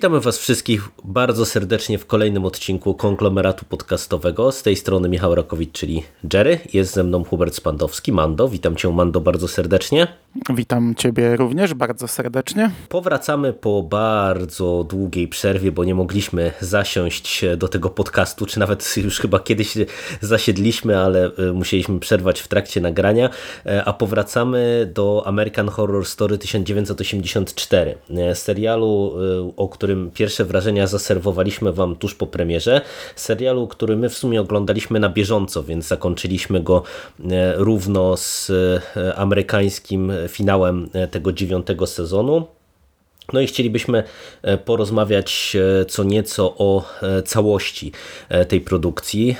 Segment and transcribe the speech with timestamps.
[0.00, 4.52] Witamy Was wszystkich bardzo serdecznie w kolejnym odcinku konglomeratu podcastowego.
[4.52, 6.58] Z tej strony Michał Rakowicz, czyli Jerry.
[6.72, 8.12] Jest ze mną Hubert Spandowski.
[8.12, 10.06] Mando, witam Cię Mando bardzo serdecznie.
[10.54, 12.70] Witam Ciebie również bardzo serdecznie.
[12.88, 19.20] Powracamy po bardzo długiej przerwie, bo nie mogliśmy zasiąść do tego podcastu, czy nawet już
[19.20, 19.74] chyba kiedyś
[20.20, 23.30] zasiedliśmy, ale e, musieliśmy przerwać w trakcie nagrania,
[23.66, 29.14] e, a powracamy do American Horror Story 1984, e, serialu,
[29.56, 32.80] o którym pierwsze wrażenia zaserwowaliśmy Wam tuż po premierze,
[33.16, 36.82] serialu, który my w sumie oglądaliśmy na bieżąco, więc zakończyliśmy go
[37.56, 38.52] równo z
[39.16, 42.46] amerykańskim finałem tego dziewiątego sezonu.
[43.32, 44.04] No i chcielibyśmy
[44.64, 45.56] porozmawiać
[45.88, 46.84] co nieco o
[47.24, 47.92] całości
[48.48, 49.36] tej produkcji.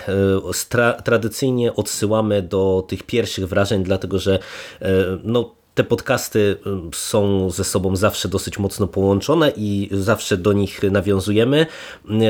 [1.05, 4.39] tradycyjnie odsyłamy do tych pierwszych wrażeń, dlatego że
[5.25, 6.57] no, te podcasty
[6.95, 11.67] są ze sobą zawsze dosyć mocno połączone i zawsze do nich nawiązujemy.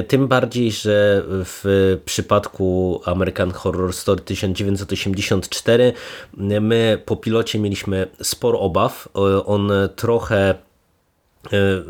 [0.09, 5.93] Tym bardziej, że w przypadku American Horror Story 1984
[6.39, 9.09] my po pilocie mieliśmy sporo obaw.
[9.47, 10.55] On trochę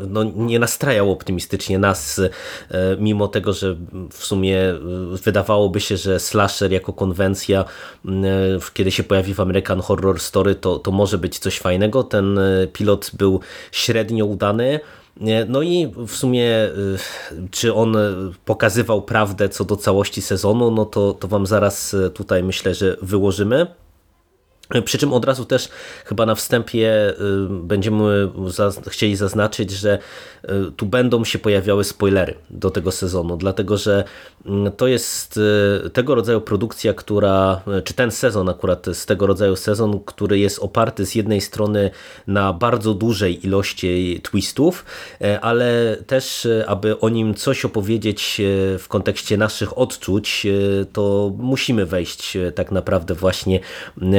[0.07, 2.21] no, nie nastrajał optymistycznie nas,
[2.99, 3.75] mimo tego, że
[4.11, 4.59] w sumie
[5.23, 7.65] wydawałoby się, że slasher jako konwencja,
[8.73, 12.03] kiedy się pojawi w American Horror Story, to, to może być coś fajnego.
[12.03, 12.39] Ten
[12.73, 13.39] pilot był
[13.71, 14.79] średnio udany.
[15.47, 16.47] No i w sumie,
[17.51, 17.97] czy on
[18.45, 23.67] pokazywał prawdę co do całości sezonu, no to, to Wam zaraz tutaj myślę, że wyłożymy.
[24.85, 25.69] Przy czym od razu też
[26.05, 27.13] chyba na wstępie
[27.49, 28.29] będziemy
[28.87, 29.99] chcieli zaznaczyć, że
[30.77, 34.03] tu będą się pojawiały spoilery do tego sezonu, dlatego że
[34.77, 35.39] to jest
[35.93, 41.05] tego rodzaju produkcja, która, czy ten sezon akurat z tego rodzaju sezon, który jest oparty
[41.05, 41.91] z jednej strony
[42.27, 44.85] na bardzo dużej ilości twistów,
[45.41, 48.41] ale też aby o nim coś opowiedzieć
[48.79, 50.47] w kontekście naszych odczuć,
[50.93, 53.59] to musimy wejść tak naprawdę właśnie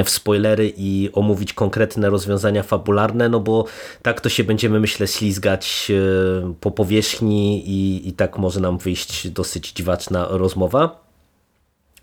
[0.05, 3.65] w spoilery spoilery i omówić konkretne rozwiązania fabularne, no bo
[4.03, 9.29] tak to się będziemy, myślę, ślizgać e, po powierzchni i, i tak może nam wyjść
[9.29, 11.03] dosyć dziwaczna rozmowa.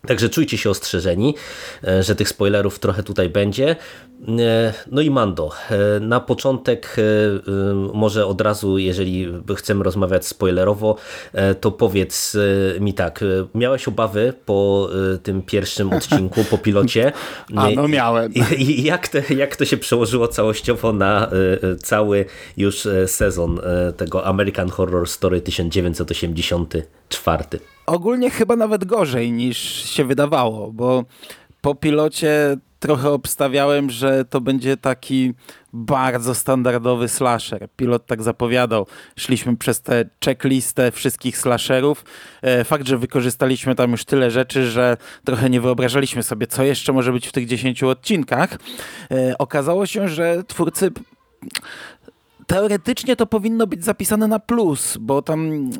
[0.06, 1.34] Także czujcie się ostrzeżeni,
[1.84, 3.76] e, że tych spoilerów trochę tutaj będzie.
[4.28, 6.96] E, no i Mando, e, na początek
[7.94, 10.96] może od razu, jeżeli chcemy rozmawiać spoilerowo,
[11.60, 12.36] to powiedz
[12.80, 13.24] mi tak,
[13.54, 14.88] miałeś obawy po
[15.22, 17.12] tym pierwszym odcinku, po pilocie.
[17.56, 18.32] A no miałem.
[18.58, 21.30] I jak, te, jak to się przełożyło całościowo na
[21.82, 22.24] cały
[22.56, 23.60] już sezon
[23.96, 27.44] tego American Horror Story 1984?
[27.90, 29.58] Ogólnie chyba nawet gorzej niż
[29.90, 31.04] się wydawało, bo
[31.60, 35.34] po pilocie trochę obstawiałem, że to będzie taki
[35.72, 37.68] bardzo standardowy slasher.
[37.76, 38.86] Pilot tak zapowiadał.
[39.16, 42.04] Szliśmy przez tę checklistę wszystkich slasherów.
[42.42, 46.92] E, fakt, że wykorzystaliśmy tam już tyle rzeczy, że trochę nie wyobrażaliśmy sobie, co jeszcze
[46.92, 48.58] może być w tych 10 odcinkach.
[49.10, 50.90] E, okazało się, że twórcy
[52.50, 55.70] teoretycznie to powinno być zapisane na plus, bo tam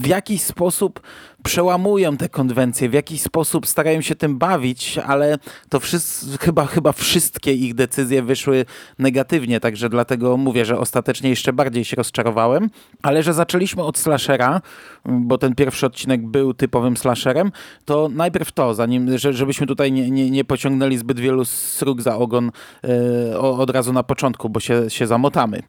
[0.00, 1.00] w jakiś sposób
[1.42, 5.80] przełamują te konwencje, w jakiś sposób starają się tym bawić, ale to
[6.40, 8.64] chyba, chyba wszystkie ich decyzje wyszły
[8.98, 12.70] negatywnie, także dlatego mówię, że ostatecznie jeszcze bardziej się rozczarowałem,
[13.02, 14.60] ale że zaczęliśmy od slashera,
[15.04, 17.52] bo ten pierwszy odcinek był typowym slasherem,
[17.84, 22.50] to najpierw to, zanim, żebyśmy tutaj nie, nie, nie pociągnęli zbyt wielu srug za ogon
[23.32, 25.62] e, od razu na początku, bo się, się zamotamy.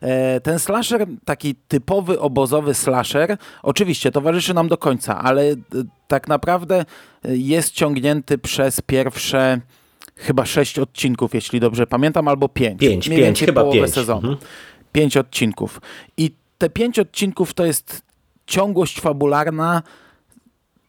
[0.00, 5.56] E, ten slasher, taki typowy obozowy slasher, oczywiście towarzyszy nam do końca, ale e,
[6.08, 6.84] tak naprawdę
[7.24, 9.60] e, jest ciągnięty przez pierwsze
[10.16, 12.80] chyba sześć odcinków, jeśli dobrze pamiętam, albo pięć.
[12.80, 13.94] Pięć, Mniej pięć, chyba pięć.
[13.94, 14.28] sezonu.
[14.28, 14.36] Mhm.
[14.92, 15.80] Pięć odcinków.
[16.16, 18.02] I te pięć odcinków to jest
[18.46, 19.82] ciągłość fabularna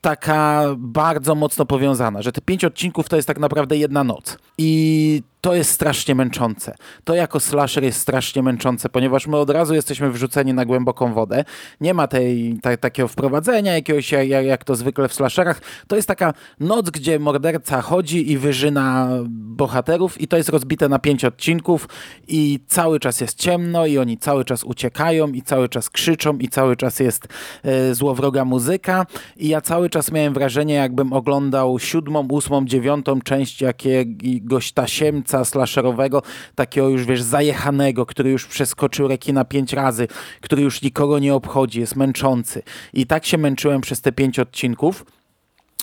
[0.02, 4.38] taka bardzo mocno powiązana, że te pięć odcinków to jest tak naprawdę jedna noc.
[4.58, 6.76] I to jest strasznie męczące.
[7.04, 11.44] To jako slasher jest strasznie męczące, ponieważ my od razu jesteśmy wrzuceni na głęboką wodę.
[11.82, 15.62] Nie ma tej, ta, takiego wprowadzenia jakiegoś, jak, jak to zwykle w slasherach.
[15.88, 21.00] To jest taka noc, gdzie morderca chodzi i wyżyna bohaterów i to jest rozbite na
[21.00, 21.88] pięć odcinków
[22.28, 26.48] i cały czas jest ciemno i oni cały czas uciekają i cały czas krzyczą i
[26.48, 27.28] cały czas jest
[27.64, 29.06] e, złowroga muzyka
[29.38, 36.22] i ja cały czas miałem wrażenie, jakbym oglądał siódmą, ósmą, dziewiątą część jakiegoś tasiemca slasherowego,
[36.56, 40.08] takiego już wiesz, zajechanego, który już przeskoczył rekina pięć razy,
[40.42, 42.62] który już nikogo nie obchodzi, jest męczący.
[42.94, 45.06] I tak się męczyłem przez te pięć odcinków.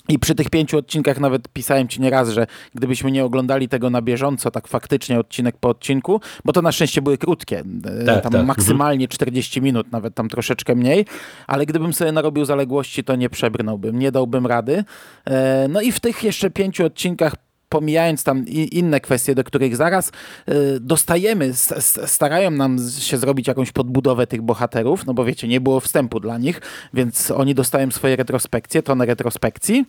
[0.09, 4.01] I przy tych pięciu odcinkach nawet pisałem ci nieraz, że gdybyśmy nie oglądali tego na
[4.01, 7.63] bieżąco, tak faktycznie odcinek po odcinku, bo to na szczęście były krótkie,
[7.99, 8.45] e, tak, tam tak.
[8.45, 9.15] maksymalnie mhm.
[9.15, 11.05] 40 minut, nawet tam troszeczkę mniej,
[11.47, 14.83] ale gdybym sobie narobił zaległości, to nie przebrnąłbym, nie dałbym rady.
[15.25, 17.35] E, no i w tych jeszcze pięciu odcinkach
[17.69, 21.53] pomijając tam inne kwestie, do których zaraz y, dostajemy,
[22.05, 26.37] starają nam się zrobić jakąś podbudowę tych bohaterów, no bo wiecie, nie było wstępu dla
[26.37, 26.61] nich,
[26.93, 29.85] więc oni dostają swoje retrospekcje, to na retrospekcji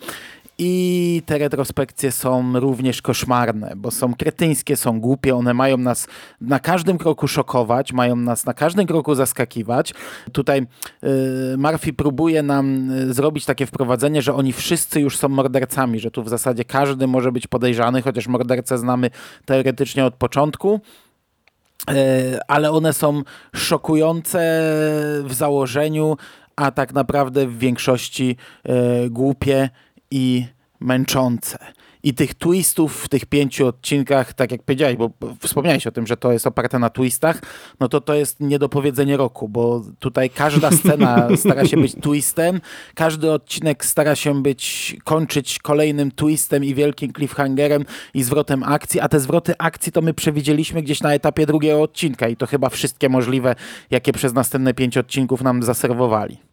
[0.59, 6.09] i te retrospekcje są również koszmarne, bo są kretyńskie, są głupie, one mają nas
[6.41, 9.95] na każdym kroku szokować, mają nas na każdym kroku zaskakiwać.
[10.33, 10.67] Tutaj
[11.03, 11.09] yy,
[11.59, 16.23] Murphy próbuje nam y, zrobić takie wprowadzenie, że oni wszyscy już są mordercami, że tu
[16.23, 19.11] w zasadzie każdy może być podejrzany, chociaż mordercę znamy
[19.45, 20.81] teoretycznie od początku
[21.91, 21.95] y,
[22.49, 23.23] ale one są
[23.55, 24.39] szokujące
[25.25, 26.17] w założeniu,
[26.57, 28.37] a tak naprawdę w większości
[29.07, 29.71] y, głupie
[30.11, 30.47] i
[30.81, 31.59] męczące.
[32.03, 35.11] I tych twistów w tych pięciu odcinkach, tak jak powiedziałeś, bo
[35.41, 37.43] wspomniałeś o tym, że to jest oparte na twistach,
[37.81, 42.61] no to to jest niedopowiedzenie roku, bo tutaj każda scena stara się być twistem,
[42.95, 47.85] każdy odcinek stara się być, kończyć kolejnym twistem i wielkim cliffhangerem
[48.15, 52.29] i zwrotem akcji, a te zwroty akcji to my przewidzieliśmy gdzieś na etapie drugiego odcinka
[52.29, 53.55] i to chyba wszystkie możliwe,
[53.91, 56.48] jakie przez następne pięć odcinków nam zaserwowali.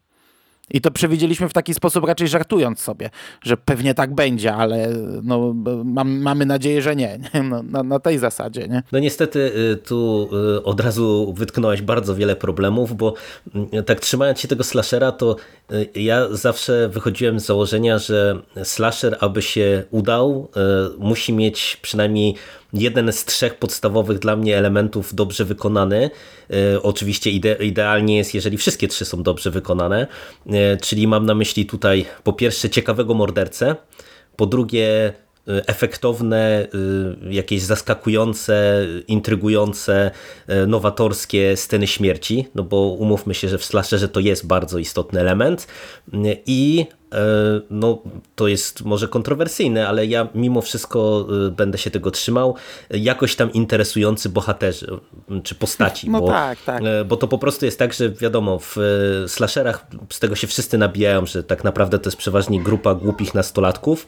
[0.72, 3.10] I to przewidzieliśmy w taki sposób raczej żartując sobie,
[3.42, 4.90] że pewnie tak będzie, ale
[5.24, 5.54] no,
[5.86, 7.20] mam, mamy nadzieję, że nie.
[7.50, 8.68] No, na, na, tej zasadzie.
[8.68, 8.84] Nie?
[8.92, 13.14] No niestety y, tu y, od razu wytknąłeś bardzo wiele problemów, bo
[13.74, 15.36] y, tak trzymając się tego slashera, to
[15.96, 20.50] ja zawsze wychodziłem z założenia, że slasher, aby się udał,
[20.98, 22.36] musi mieć przynajmniej
[22.76, 26.10] jeden z trzech podstawowych dla mnie elementów dobrze wykonany.
[26.50, 30.08] E, oczywiście ide idealnie jest, jeżeli wszystkie trzy są dobrze wykonane,
[30.50, 33.76] e, czyli mam na myśli tutaj po pierwsze ciekawego mordercę,
[34.36, 35.14] po drugie
[35.48, 36.68] efektowne,
[37.30, 40.12] jakieś zaskakujące, intrygujące,
[40.68, 45.68] nowatorskie sceny śmierci, no bo umówmy się, że w slasherze to jest bardzo istotny element
[46.46, 46.86] i
[47.70, 48.02] no
[48.36, 52.56] to jest może kontrowersyjne, ale ja mimo wszystko będę się tego trzymał.
[52.90, 54.88] Jakoś tam interesujący bohaterzy,
[55.44, 56.84] czy postaci, no bo, tak, tak.
[57.08, 58.76] Bo to po prostu jest tak, że wiadomo, w
[59.28, 64.08] slasherach z tego się wszyscy nabijają, że tak naprawdę to jest przeważnie grupa głupich nastolatków,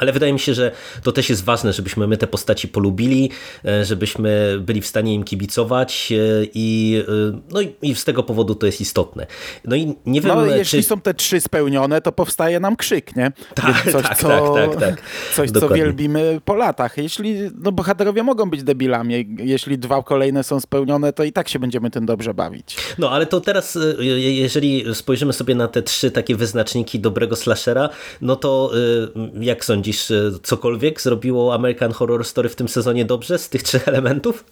[0.00, 0.72] ale wydaje mi się, że
[1.02, 3.30] to też jest ważne, żebyśmy my te postaci polubili,
[3.64, 6.16] e, żebyśmy byli w stanie im kibicować e,
[6.54, 9.26] i, e, no i z tego powodu to jest istotne.
[9.64, 13.32] No i nie wiem, no, jeśli są te trzy spełnione, to powstaje nam krzyk, nie?
[13.54, 15.02] Tak, coś, tak, co, tak, tak, tak.
[15.34, 15.76] Coś, Dokładnie.
[15.78, 16.96] co wielbimy po latach.
[16.96, 21.58] Jeśli, no bohaterowie mogą być debilami, jeśli dwa kolejne są spełnione, to i tak się
[21.58, 22.76] będziemy tym dobrze bawić.
[22.98, 23.78] No, ale to teraz,
[24.18, 27.88] jeżeli spojrzymy sobie na te trzy takie wyznaczniki dobrego slashera,
[28.20, 28.70] no to
[29.40, 33.88] jak sądzisz, sądzisz, cokolwiek zrobiło American Horror Story w tym sezonie dobrze z tych trzech
[33.88, 34.44] elementów?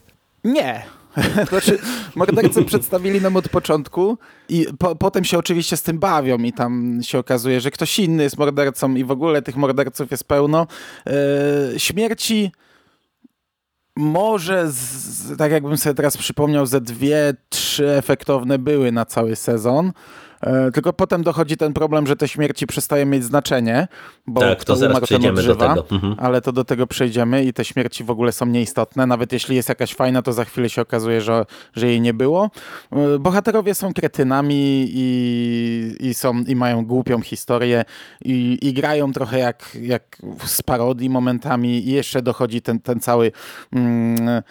[0.45, 0.87] Nie.
[1.49, 1.79] Znaczy,
[2.15, 4.19] mordercę przedstawili nam od początku
[4.49, 8.23] i po, potem się oczywiście z tym bawią i tam się okazuje, że ktoś inny
[8.23, 10.67] jest mordercą i w ogóle tych morderców jest pełno.
[11.07, 12.53] Yy, śmierci
[13.97, 19.93] może, z, tak jakbym sobie teraz przypomniał, ze dwie, trzy efektowne były na cały sezon.
[20.41, 23.89] E, tylko potem dochodzi ten problem, że te śmierci przestają mieć znaczenie,
[24.27, 26.15] bo tak, kto to umarł, ten odżywa, do mhm.
[26.19, 29.07] ale to do tego przejdziemy i te śmierci w ogóle są nieistotne.
[29.07, 32.51] Nawet jeśli jest jakaś fajna, to za chwilę się okazuje, że, że jej nie było.
[32.93, 37.85] E, bohaterowie są kretynami i, i, są, i mają głupią historię
[38.25, 43.33] i, i grają trochę jak, jak z parodii momentami i jeszcze dochodzi ten, ten cały
[43.73, 44.43] mm, e,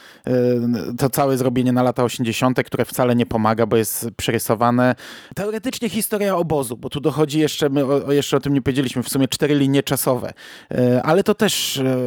[0.98, 4.96] to całe zrobienie na lata 80., które wcale nie pomaga, bo jest przerysowane.
[5.36, 9.03] Teoretycznie faktycznie historia obozu, bo tu dochodzi jeszcze, my o, jeszcze o tym nie powiedzieliśmy,
[9.03, 10.34] w sumie cztery linie czasowe,
[10.72, 11.98] e, ale to też e,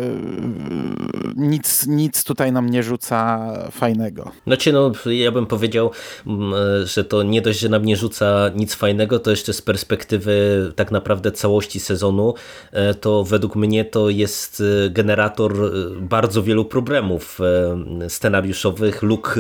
[1.37, 4.31] nic, nic tutaj nam nie rzuca fajnego.
[4.47, 5.91] Znaczy, no, ja bym powiedział,
[6.27, 6.53] mm,
[6.87, 10.91] że to nie dość, że nam nie rzuca nic fajnego, to jeszcze z perspektywy tak
[10.91, 12.35] naprawdę całości sezonu,
[13.01, 15.55] to według mnie to jest generator
[16.01, 17.39] bardzo wielu problemów
[18.09, 19.39] scenariuszowych, luk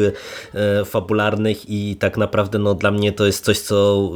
[0.84, 4.08] fabularnych i tak naprawdę no, dla mnie to jest coś, co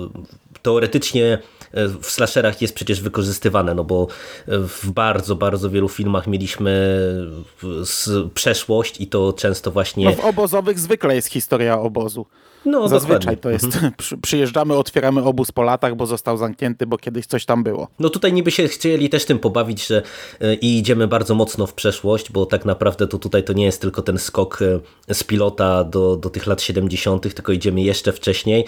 [0.62, 1.38] teoretycznie
[1.72, 4.06] e, w slasherach jest przecież wykorzystywane, no bo
[4.46, 6.98] w bardzo, bardzo wielu filmach mieliśmy
[8.34, 10.04] przeszłość i to często właśnie...
[10.04, 12.26] No w obozowych zwykle jest historia obozu.
[12.64, 13.36] No, Zazwyczaj dokładnie.
[13.36, 13.92] to jest, mhm.
[14.22, 17.88] przyjeżdżamy, otwieramy obóz po latach, bo został zamknięty, bo kiedyś coś tam było.
[17.98, 20.02] No tutaj niby się chcieli też tym pobawić, że
[20.40, 23.80] e, i idziemy bardzo mocno w przeszłość, bo tak naprawdę to tutaj to nie jest
[23.80, 24.58] tylko ten skok
[25.08, 28.64] e, z pilota do, do tych lat 70., tylko idziemy jeszcze wcześniej,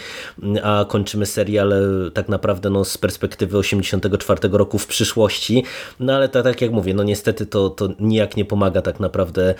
[0.63, 5.65] a kończymy serial e, tak naprawdę no, z perspektywy 84 roku w przyszłości.
[6.01, 9.55] No ale tak, tak jak mówię, no niestety to, to nijak nie pomaga tak naprawdę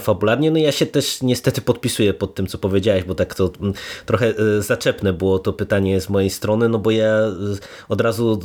[0.00, 0.50] fabularnie.
[0.50, 3.50] No ja się też niestety podpisuję pod tym, co powiedziałeś, bo tak to
[4.06, 7.32] trochę e, zaczepne było to pytanie z mojej strony, no bo ja e,
[7.88, 8.40] od razu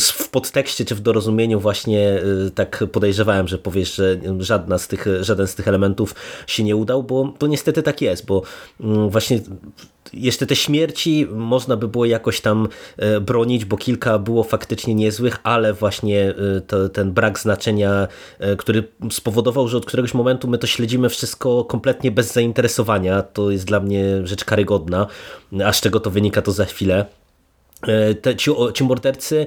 [0.00, 5.06] w podtekście czy w dorozumieniu właśnie e, tak podejrzewałem, że powiesz, że żadna z tych,
[5.20, 6.14] żaden z tych elementów
[6.46, 8.42] się nie udał, bo, bo niestety tak jest, bo
[8.80, 9.40] mm, właśnie
[10.12, 12.68] jeszcze te śmierci można by było jakoś tam
[13.20, 16.34] bronić, bo kilka było faktycznie niezłych, ale właśnie
[16.66, 18.08] to, ten brak znaczenia,
[18.58, 23.22] który spowodował, że od któregoś momentu my to śledzimy wszystko kompletnie bez zainteresowania.
[23.22, 25.06] To jest dla mnie rzecz karygodna,
[25.64, 27.06] a z czego to wynika to za chwilę.
[27.82, 29.46] E, te, ci, ci mordercy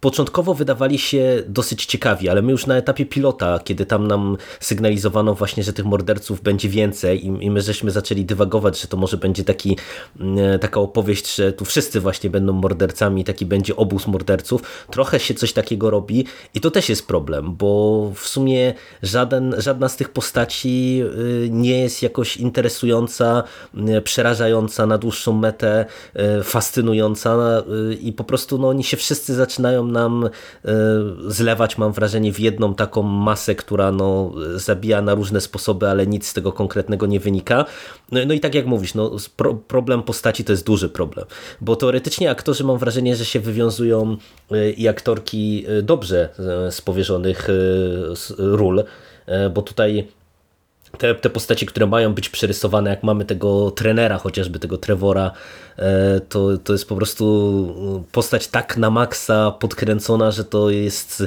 [0.00, 5.34] początkowo wydawali się dosyć ciekawi, ale my już na etapie pilota, kiedy tam nam sygnalizowano
[5.34, 9.16] właśnie, że tych morderców będzie więcej i, i my żeśmy zaczęli dywagować, że to może
[9.16, 9.76] będzie taki,
[10.20, 14.86] mm, taka opowieść, że tu wszyscy właśnie będą mordercami, taki będzie obóz morderców.
[14.90, 16.24] Trochę się coś takiego robi
[16.54, 21.02] i to też jest problem, bo w sumie żaden, żadna z tych postaci
[21.44, 23.42] y, nie jest jakoś interesująca,
[23.98, 25.86] y, przerażająca na dłuższą metę,
[26.40, 27.18] y, fascynująca
[28.00, 30.30] i po prostu no, oni się wszyscy zaczynają nam e,
[31.26, 36.26] zlewać, mam wrażenie, w jedną taką masę, która no, zabija na różne sposoby, ale nic
[36.26, 37.64] z tego konkretnego nie wynika.
[38.12, 41.26] No, no i tak jak mówisz, no, pro, problem postaci to jest duży problem,
[41.60, 44.16] bo teoretycznie aktorzy mam wrażenie, że się wywiązują
[44.50, 46.28] e, i aktorki e, dobrze
[46.70, 47.48] z powierzonych
[48.38, 48.84] ról,
[49.54, 50.08] bo tutaj
[50.98, 55.30] te, te postacie, które mają być przerysowane, jak mamy tego trenera, chociażby tego Trevora,
[55.76, 61.24] e, to, to jest po prostu postać tak na maksa podkręcona, że to jest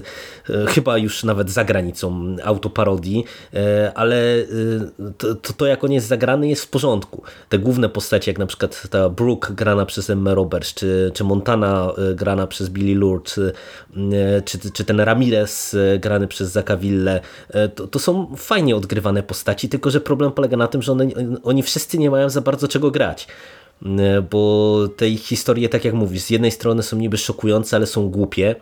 [0.50, 4.22] e, chyba już nawet za granicą autoparodii, e, ale
[5.18, 7.24] to, to, to jak on jest zagrany jest w porządku.
[7.50, 11.92] Te główne postacie, jak na przykład ta Brooke grana przez Emma Roberts, czy, czy Montana
[12.16, 13.40] grana przez Billy Lourdes,
[14.46, 17.22] czy, czy ten Ramirez grany przez Zaka Ville,
[17.76, 21.08] to, to są fajnie odgrywane postacie, postaci, tylko że problem polega na tym, że one,
[21.44, 23.28] oni wszyscy nie mają za bardzo czego grać.
[24.32, 28.10] Bo te ich historie, tak jak mówisz, z jednej strony są niby szokujące, ale są
[28.10, 28.56] głupie,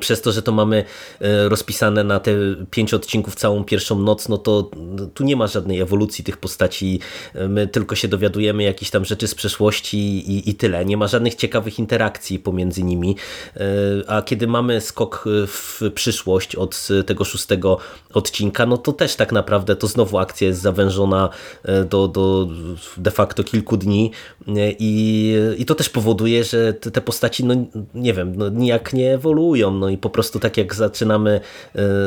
[0.00, 0.84] przez to, że to mamy
[1.20, 2.32] e, rozpisane na te
[2.70, 4.70] pięć odcinków całą pierwszą noc, no to
[5.14, 7.00] tu nie ma żadnej ewolucji tych postaci.
[7.34, 10.84] E, my tylko się dowiadujemy jakichś tam rzeczy z przeszłości i, i tyle.
[10.84, 13.16] Nie ma żadnych ciekawych interakcji pomiędzy nimi.
[13.56, 13.60] E,
[14.06, 17.78] a kiedy mamy skok w przyszłość od tego szóstego
[18.14, 21.28] odcinka, no to też tak naprawdę to znowu akcja jest zawężona
[21.90, 22.48] do, do
[22.96, 24.10] de facto kilku dni
[24.78, 27.54] i, i to też powoduje, że te postaci, no
[27.94, 31.40] nie wiem, no nijak nie ewoluują no i po prostu tak jak zaczynamy e,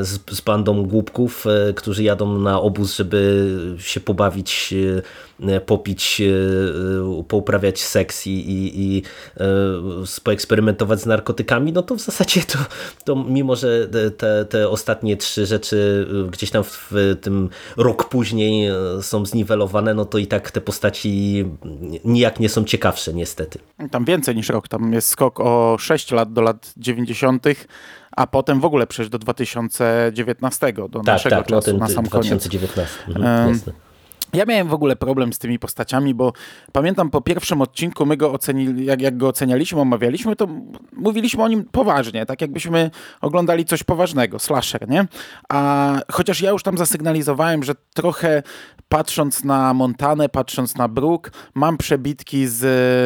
[0.04, 3.48] z, z bandą głupków, e, którzy jadą na obóz, żeby
[3.78, 4.74] się pobawić,
[5.48, 6.22] e, popić,
[7.28, 9.04] pouprawiać seks i, i, i
[10.24, 12.58] poeksperymentować z narkotykami, no to w zasadzie to,
[13.04, 18.72] to mimo, że te, te ostatnie trzy rzeczy gdzieś tam w, w tym rok później
[19.02, 21.46] są zniwelowane, no to i tak te postaci
[22.06, 23.60] nijak nie są ciekawsze niestety.
[23.92, 27.46] Tam więcej niż rok, tam jest skok o 6 lat do lat 90
[28.12, 31.88] a potem w ogóle przejść do 2019, do tak, naszego tak, czasu, no ten, na
[31.88, 32.98] sam 2019.
[33.06, 33.18] koniec.
[33.18, 33.60] Mhm,
[34.34, 36.34] ja miałem w ogóle problem z tymi postaciami, bo
[36.72, 40.48] pamiętam po pierwszym odcinku, my go ocenili, jak, jak go ocenialiśmy, omawialiśmy, to
[40.94, 45.08] mówiliśmy o nim poważnie, tak jakbyśmy oglądali coś poważnego, slasher, nie?
[45.50, 48.44] A chociaż ja już tam zasygnalizowałem, że trochę
[48.90, 52.64] patrząc na Montanę, patrząc na Brook, mam przebitki z,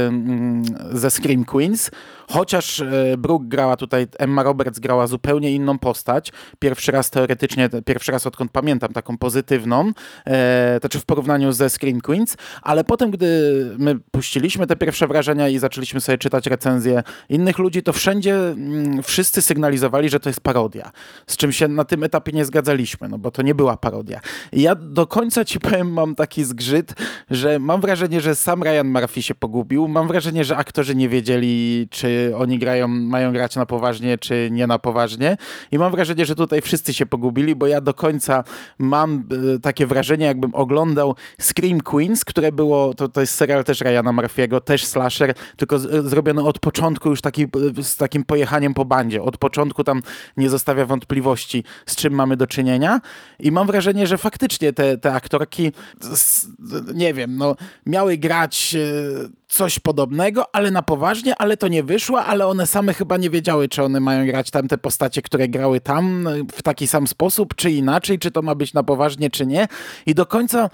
[0.09, 1.91] mm, ze Scream Queens,
[2.33, 8.11] chociaż e, Brooke grała tutaj, Emma Roberts grała zupełnie inną postać, pierwszy raz teoretycznie, pierwszy
[8.11, 9.91] raz odkąd pamiętam, taką pozytywną,
[10.25, 13.27] e, to czy w porównaniu ze Scream Queens, ale potem, gdy
[13.77, 19.03] my puściliśmy te pierwsze wrażenia i zaczęliśmy sobie czytać recenzje innych ludzi, to wszędzie mm,
[19.03, 20.91] wszyscy sygnalizowali, że to jest parodia,
[21.27, 24.19] z czym się na tym etapie nie zgadzaliśmy, no bo to nie była parodia.
[24.51, 26.93] I ja do końca ci powiem, mam taki zgrzyt,
[27.29, 31.87] że mam wrażenie, że sam Ryan Murphy się pogubił, mam wrażenie, że aktorzy nie wiedzieli,
[31.91, 35.37] czy oni grają, mają grać na poważnie, czy nie na poważnie
[35.71, 38.43] i mam wrażenie, że tutaj wszyscy się pogubili, bo ja do końca
[38.77, 39.23] mam
[39.55, 44.11] e, takie wrażenie, jakbym oglądał Scream Queens, które było, to, to jest serial też Ryana
[44.11, 47.47] Murphy'ego, też slasher, tylko z, zrobiony od początku już taki,
[47.81, 49.21] z takim pojechaniem po bandzie.
[49.21, 50.01] Od początku tam
[50.37, 53.01] nie zostawia wątpliwości, z czym mamy do czynienia
[53.39, 55.71] i mam wrażenie, że faktycznie te, te aktorki,
[56.93, 62.23] nie wiem, no, miały grać e, coś podobnego, ale na poważnie, ale to nie wyszło,
[62.23, 65.81] ale one same chyba nie wiedziały, czy one mają grać tam te postacie, które grały
[65.81, 69.67] tam w taki sam sposób, czy inaczej, czy to ma być na poważnie, czy nie.
[70.05, 70.69] I do końca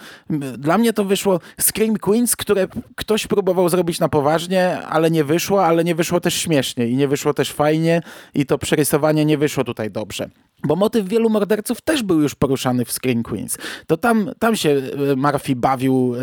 [0.58, 5.66] dla mnie to wyszło Scream Queens, które ktoś próbował zrobić na poważnie, ale nie wyszło,
[5.66, 8.02] ale nie wyszło też śmiesznie i nie wyszło też fajnie
[8.34, 10.30] i to przerysowanie nie wyszło tutaj dobrze.
[10.64, 13.58] Bo motyw wielu morderców też był już poruszany w Scream Queens.
[13.88, 14.70] To tam, tam się
[15.12, 16.20] e, Murphy bawił e,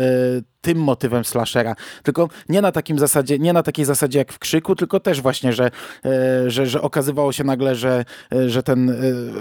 [0.61, 1.75] tym motywem slashera.
[2.03, 5.53] Tylko nie na takim zasadzie, nie na takiej zasadzie jak w Krzyku, tylko też właśnie,
[5.53, 5.71] że,
[6.05, 8.05] e, że, że okazywało się nagle, że,
[8.47, 8.95] że ten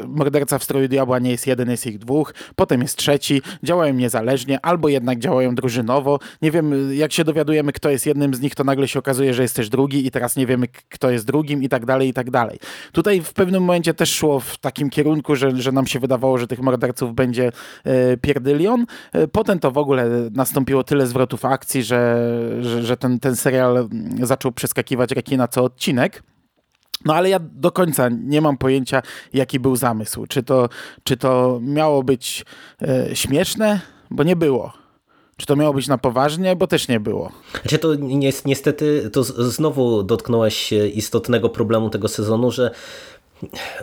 [0.08, 4.58] morderca w stroju diabła nie jest jeden, jest ich dwóch, potem jest trzeci, działają niezależnie,
[4.66, 6.18] albo jednak działają drużynowo.
[6.42, 9.42] Nie wiem, jak się dowiadujemy, kto jest jednym z nich, to nagle się okazuje, że
[9.42, 12.30] jest też drugi i teraz nie wiemy, kto jest drugim i tak dalej, i tak
[12.30, 12.58] dalej.
[12.92, 16.38] Tutaj w pewnym momencie też szło w takim takim kierunku, że, że nam się wydawało,
[16.38, 17.52] że tych morderców będzie
[17.84, 18.86] e, pierdylion.
[19.12, 22.18] E, potem to w ogóle nastąpiło tyle zwrotów akcji, że,
[22.60, 23.88] że, że ten, ten serial
[24.22, 26.22] zaczął przeskakiwać rekina co odcinek.
[27.04, 29.02] No ale ja do końca nie mam pojęcia,
[29.32, 30.26] jaki był zamysł.
[30.26, 30.68] Czy to,
[31.04, 32.44] czy to miało być
[32.82, 33.80] e, śmieszne?
[34.10, 34.72] Bo nie było.
[35.36, 36.56] Czy to miało być na poważnie?
[36.56, 37.32] Bo też nie było.
[37.62, 37.88] Znaczy to
[38.44, 42.70] niestety to znowu dotknąłeś istotnego problemu tego sezonu, że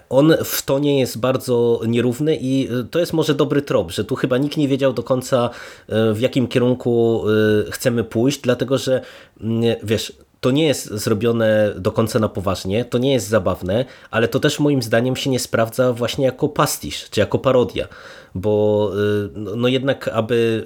[0.10, 4.38] on w tonie jest bardzo nierówny i to jest może dobry trop, że tu chyba
[4.38, 5.50] nikt nie wiedział do końca
[5.89, 7.24] e, w jakim kierunku
[7.67, 9.01] e, chcemy pójść, dlatego że
[9.41, 10.13] mm, wiesz,
[10.44, 14.60] to nie jest zrobione do końca na poważnie, to nie jest zabawne, ale to też
[14.60, 17.88] moim zdaniem się nie sprawdza właśnie jako pastisz, czy jako parodia,
[18.36, 18.92] bo
[19.26, 20.66] y, no, no jednak aby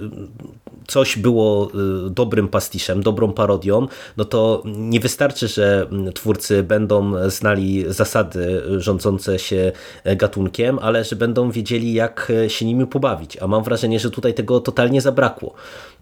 [0.87, 1.71] coś było
[2.07, 9.39] y, dobrym pastiszem, dobrą parodią, no to nie wystarczy, że twórcy będą znali zasady rządzące
[9.39, 9.71] się
[10.05, 14.59] gatunkiem, ale że będą wiedzieli jak się nimi pobawić, a mam wrażenie, że tutaj tego
[14.59, 15.53] totalnie zabrakło.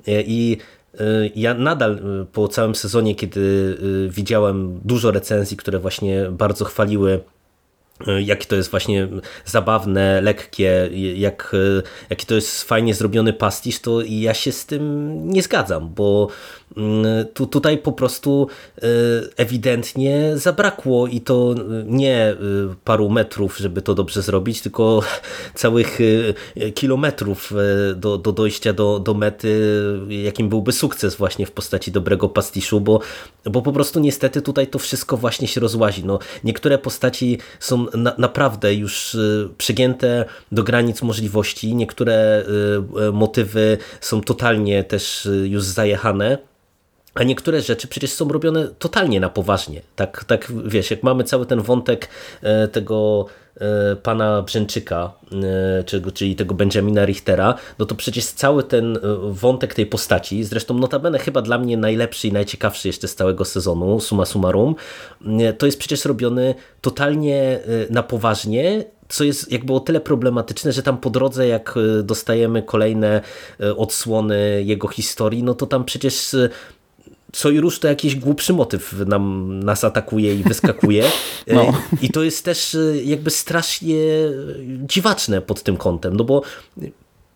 [0.07, 0.74] I Y,
[1.35, 7.19] ja nadal y, po całym sezonie, kiedy y, widziałem dużo recenzji, które właśnie bardzo chwaliły
[8.19, 9.07] jakie to jest właśnie
[9.45, 11.55] zabawne, lekkie, jak,
[12.09, 16.27] jaki to jest fajnie zrobiony pastisz, to ja się z tym nie zgadzam, bo
[17.33, 18.47] tu, tutaj po prostu
[19.37, 22.35] ewidentnie zabrakło i to nie
[22.83, 25.01] paru metrów, żeby to dobrze zrobić, tylko
[25.55, 25.99] całych
[26.73, 27.53] kilometrów
[27.95, 29.61] do, do dojścia do, do mety,
[30.09, 32.99] jakim byłby sukces właśnie w postaci dobrego pastiszu, bo,
[33.45, 36.05] bo po prostu niestety tutaj to wszystko właśnie się rozłazi.
[36.05, 41.75] No, niektóre postaci są na, naprawdę już y, przegięte do granic możliwości.
[41.75, 42.43] Niektóre
[42.97, 46.37] y, y, motywy są totalnie też już zajechane.
[47.15, 49.81] A niektóre rzeczy przecież są robione totalnie na poważnie.
[49.95, 52.09] Tak, tak wiesz, jak mamy cały ten wątek
[52.41, 53.25] e, tego
[53.57, 55.13] e, pana Brzęczyka,
[56.03, 58.99] e, czyli tego Benjamina Richtera, no to przecież cały ten
[59.29, 63.99] wątek tej postaci, zresztą notabene chyba dla mnie najlepszy i najciekawszy jeszcze z całego sezonu,
[63.99, 64.75] suma summarum,
[65.57, 70.97] to jest przecież robiony totalnie na poważnie co jest jakby o tyle problematyczne, że tam
[70.97, 73.21] po drodze jak dostajemy kolejne
[73.77, 76.35] odsłony jego historii, no to tam przecież
[77.35, 81.03] co i rusz to jakiś głupszy motyw nam, nas atakuje i wyskakuje.
[81.47, 81.61] No.
[81.61, 83.95] E, I to jest też e, jakby strasznie
[84.81, 86.41] dziwaczne pod tym kątem, no bo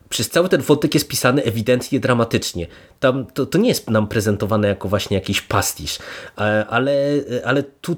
[0.10, 2.68] przez cały ten wątek jest pisany ewidentnie dramatycznie.
[3.00, 6.00] Tam, to, to nie jest nam prezentowane jako właśnie jakiś pastisz,
[6.38, 6.94] e, ale,
[7.46, 7.96] ale tu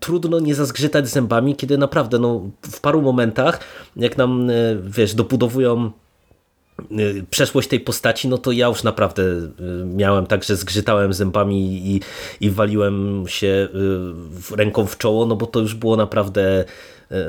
[0.00, 3.60] trudno nie zazgrzytać zębami, kiedy naprawdę no, w paru momentach,
[3.96, 4.48] jak nam,
[4.82, 6.03] wiesz, dobudowują Y,
[7.30, 9.50] przeszłość tej postaci, no to ja już naprawdę y,
[9.84, 12.00] miałem tak, że zgrzytałem zębami i,
[12.40, 13.68] i waliłem się
[14.52, 16.64] y, ręką w czoło, no bo to już było naprawdę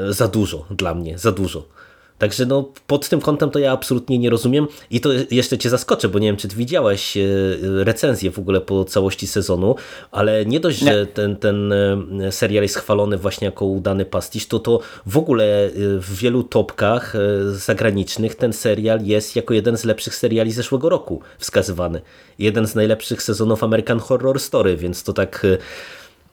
[0.09, 1.74] za dużo dla mnie, za dużo.
[2.19, 6.09] Także no, pod tym kątem to ja absolutnie nie rozumiem i to jeszcze cię zaskoczę,
[6.09, 7.23] bo nie wiem, czy ty widziałeś e,
[7.63, 9.75] recenzję w ogóle po całości sezonu,
[10.11, 10.93] ale nie dość, nie.
[10.93, 15.65] że ten, ten e, serial jest chwalony właśnie jako udany pastisz, to to w ogóle
[15.65, 17.13] e, w wielu topkach
[17.51, 22.01] zagranicznych ten serial jest jako jeden z lepszych seriali zeszłego roku wskazywany.
[22.39, 25.45] Jeden z najlepszych sezonów American Horror Story, więc to tak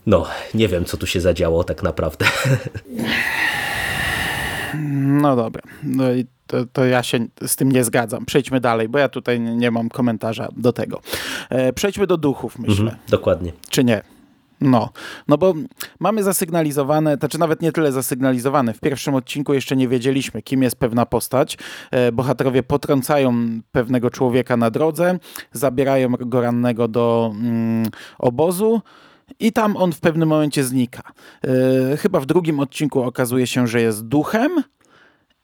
[0.07, 2.27] no, nie wiem, co tu się zadziało tak naprawdę.
[4.95, 5.63] No dobra.
[5.83, 8.25] No i to, to, ja się z tym nie zgadzam.
[8.25, 11.01] Przejdźmy dalej, bo ja tutaj nie mam komentarza do tego.
[11.51, 12.85] E, przejdźmy do duchów, myślę.
[12.85, 13.53] Mhm, dokładnie.
[13.71, 14.03] Czy nie?
[14.63, 14.91] No,
[15.29, 15.55] no bo
[16.01, 18.75] mamy zasygnalizowane, znaczy nawet nie tyle zasygnalizowane.
[18.75, 21.59] W pierwszym odcinku jeszcze nie wiedzieliśmy, kim jest pewna postać.
[21.91, 23.35] E, bohaterowie potrącają
[23.73, 25.19] pewnego człowieka na drodze,
[25.53, 27.87] zabierają go rannego do mm,
[28.19, 28.83] obozu.
[29.41, 31.03] I tam on w pewnym momencie znika.
[31.43, 34.63] Yy, chyba w drugim odcinku okazuje się, że jest duchem.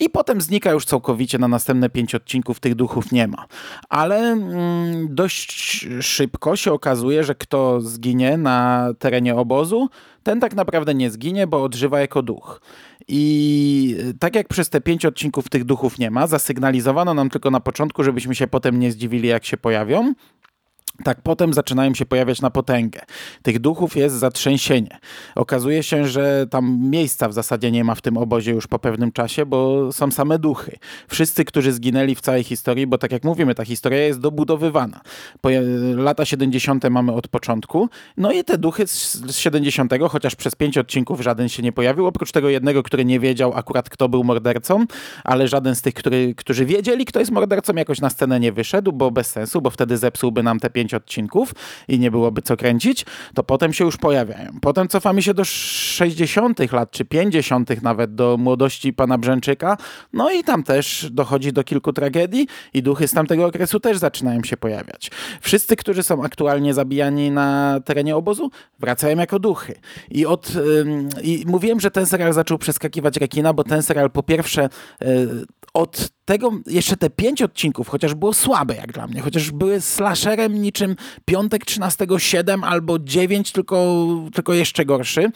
[0.00, 3.46] I potem znika już całkowicie, na następne pięć odcinków tych duchów nie ma.
[3.88, 9.88] Ale mm, dość szybko się okazuje, że kto zginie na terenie obozu,
[10.22, 12.60] ten tak naprawdę nie zginie, bo odżywa jako duch.
[13.08, 17.60] I tak jak przez te pięć odcinków tych duchów nie ma, zasygnalizowano nam tylko na
[17.60, 20.14] początku, żebyśmy się potem nie zdziwili, jak się pojawią,
[21.04, 23.00] tak potem zaczynają się pojawiać na potęgę.
[23.42, 24.98] Tych duchów jest zatrzęsienie.
[25.34, 29.12] Okazuje się, że tam miejsca w zasadzie nie ma w tym obozie już po pewnym
[29.12, 30.76] czasie, bo są same duchy.
[31.08, 35.00] Wszyscy, którzy zginęli w całej historii, bo tak jak mówimy, ta historia jest dobudowywana.
[35.40, 35.48] Po
[35.94, 36.90] lata 70.
[36.90, 41.62] mamy od początku, no i te duchy z 70., chociaż przez pięć odcinków żaden się
[41.62, 44.84] nie pojawił, oprócz tego jednego, który nie wiedział akurat kto był mordercą,
[45.24, 48.92] ale żaden z tych, który, którzy wiedzieli kto jest mordercą jakoś na scenę nie wyszedł,
[48.92, 51.54] bo bez sensu, bo wtedy zepsułby nam te pięć pięć odcinków
[51.88, 54.50] i nie byłoby co kręcić, to potem się już pojawiają.
[54.60, 56.72] Potem cofamy się do 60.
[56.72, 57.82] lat, czy 50.
[57.82, 59.76] nawet, do młodości pana Brzęczyka,
[60.12, 64.44] no i tam też dochodzi do kilku tragedii i duchy z tamtego okresu też zaczynają
[64.44, 65.10] się pojawiać.
[65.40, 69.74] Wszyscy, którzy są aktualnie zabijani na terenie obozu, wracają jako duchy.
[70.10, 70.52] I od,
[71.22, 74.68] i mówiłem, że ten serial zaczął przeskakiwać rekina, bo ten serial po pierwsze
[75.02, 75.06] y,
[75.74, 80.62] od tego jeszcze te pięć odcinków, chociaż było słabe jak dla mnie, chociaż były slasherem
[80.62, 85.30] niczym Piątek 13 7 albo 9, tylko, tylko jeszcze gorszy.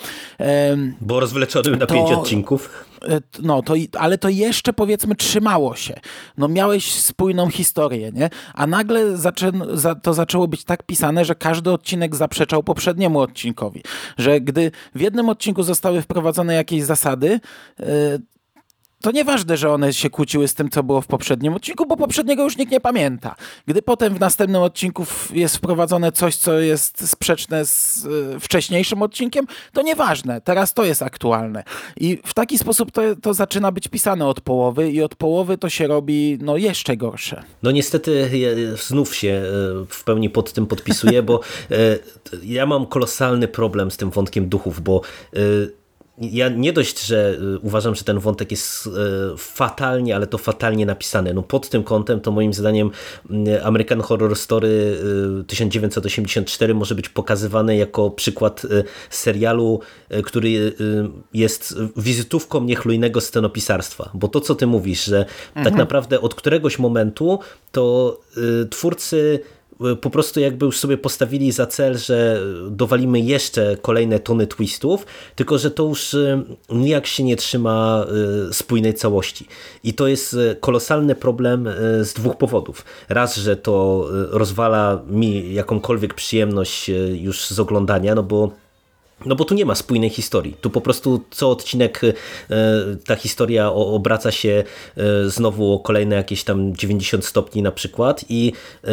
[1.01, 2.85] Było rozwleczonym na to, pięć odcinków.
[3.09, 6.01] E, no, to, ale to jeszcze powiedzmy trzymało się.
[6.38, 8.31] No miałeś spójną historię, nie?
[8.55, 13.83] A nagle zaczę, za, to zaczęło być tak pisane, że każdy odcinek zaprzeczał poprzedniemu odcinkowi.
[14.18, 17.40] Że gdy w jednym odcinku zostały wprowadzone jakieś zasady,
[17.81, 17.85] e,
[19.03, 22.43] to nieważne, że one się kłóciły z tym, co było w poprzednim odcinku, bo poprzedniego
[22.45, 23.35] już nikt nie pamięta.
[23.67, 28.05] Gdy potem w następnym odcinku jest wprowadzone coś, co jest sprzeczne z
[28.37, 30.41] y, wcześniejszym odcinkiem, to nieważne.
[30.41, 31.65] Teraz to jest aktualne.
[31.97, 35.69] I w taki sposób to, to zaczyna być pisane od połowy i od połowy to
[35.69, 37.43] się robi no, jeszcze gorsze.
[37.62, 38.31] No niestety
[38.87, 39.43] znów się e,
[39.88, 41.99] w pełni pod tym podpisuję, bo e,
[42.43, 45.01] ja mam kolosalny problem z tym wątkiem duchów, bo
[45.35, 45.38] e,
[46.18, 48.90] ja nie dość, że y, uważam, że ten wątek jest y,
[49.37, 51.35] fatalnie, ale to fatalnie napisany.
[51.35, 52.90] No pod tym kątem to moim zdaniem
[53.31, 54.98] y, American Horror Story
[55.46, 58.62] 1984 może być pokazywany jako przykład
[59.11, 59.81] serialu,
[60.25, 60.72] który
[61.35, 64.11] jest wizytówką niechlujnego scenopisarstwa.
[64.14, 65.64] Bo to, co ty mówisz, że tak mhm.
[65.64, 67.38] tak naprawdę od któregoś momentu
[67.72, 68.20] to
[68.70, 69.40] twórcy
[70.01, 75.59] po prostu jakby już sobie postawili za cel, że dowalimy jeszcze kolejne tony twistów, tylko
[75.59, 78.07] że to już y, nijak się nie trzyma
[78.51, 79.47] y, spójnej całości.
[79.85, 81.68] I to jest kolosalny problem
[82.01, 82.85] z dwóch powodów.
[83.09, 88.62] Raz, że to rozwala mi jakąkolwiek przyjemność już z oglądania, no bo
[89.27, 90.57] no bo tu nie ma spójnej historii.
[90.61, 92.13] Tu po prostu co odcinek e,
[93.07, 94.65] ta historia obraca się
[94.97, 98.53] e, znowu o kolejne jakieś tam 90 stopni na przykład i
[98.85, 98.89] e,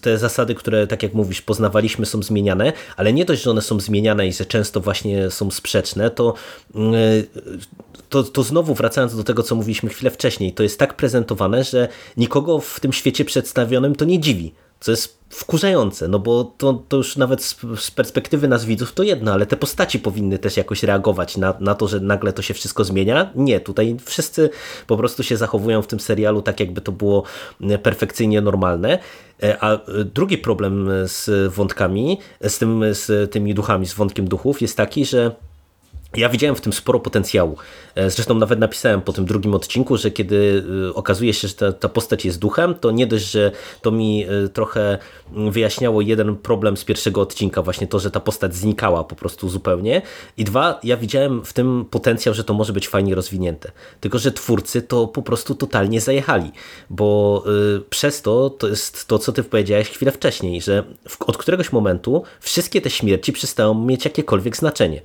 [0.00, 3.80] te zasady, które tak jak mówisz poznawaliśmy są zmieniane, ale nie dość, że one są
[3.80, 6.34] zmieniane i że często właśnie są sprzeczne, to
[8.08, 11.88] to, to znowu wracając do tego, co mówiliśmy chwilę wcześniej, to jest tak prezentowane, że
[12.16, 16.96] nikogo w tym świecie przedstawionym to nie dziwi co jest wkurzające, no bo to, to
[16.96, 20.82] już nawet z, z, perspektywy nas widzów to jedno, ale te postaci powinny też jakoś
[20.82, 23.30] reagować na, na to, że nagle to się wszystko zmienia.
[23.34, 24.50] Nie, tutaj wszyscy
[24.86, 27.22] po prostu się zachowują w tym serialu tak, jakby to było
[27.82, 28.98] perfekcyjnie normalne.
[29.42, 34.76] E, a drugi problem z wątkami, z, tym, z tymi duchami, z wątkiem duchów jest
[34.76, 35.30] taki, że
[36.14, 37.56] Ja widziałem w tym sporo potencjału.
[37.94, 41.72] E, zresztą nawet napisałem po tym drugim odcinku, że kiedy e, okazuje się, że ta,
[41.72, 44.98] ta, postać jest duchem, to nie dość, że to mi e, trochę
[45.50, 50.02] wyjaśniało jeden problem z pierwszego odcinka, właśnie to, że ta postać znikała po prostu zupełnie.
[50.36, 53.72] I dwa, ja widziałem w tym potencjał, że to może być fajnie rozwinięte.
[54.00, 56.52] Tylko, że twórcy to po prostu totalnie zajechali,
[56.90, 57.44] bo
[57.90, 60.84] przez to, to jest to, co ty powiedziałeś chwilę wcześniej, że
[61.20, 65.02] od któregoś momentu wszystkie te śmierci przestają mieć jakiekolwiek znaczenie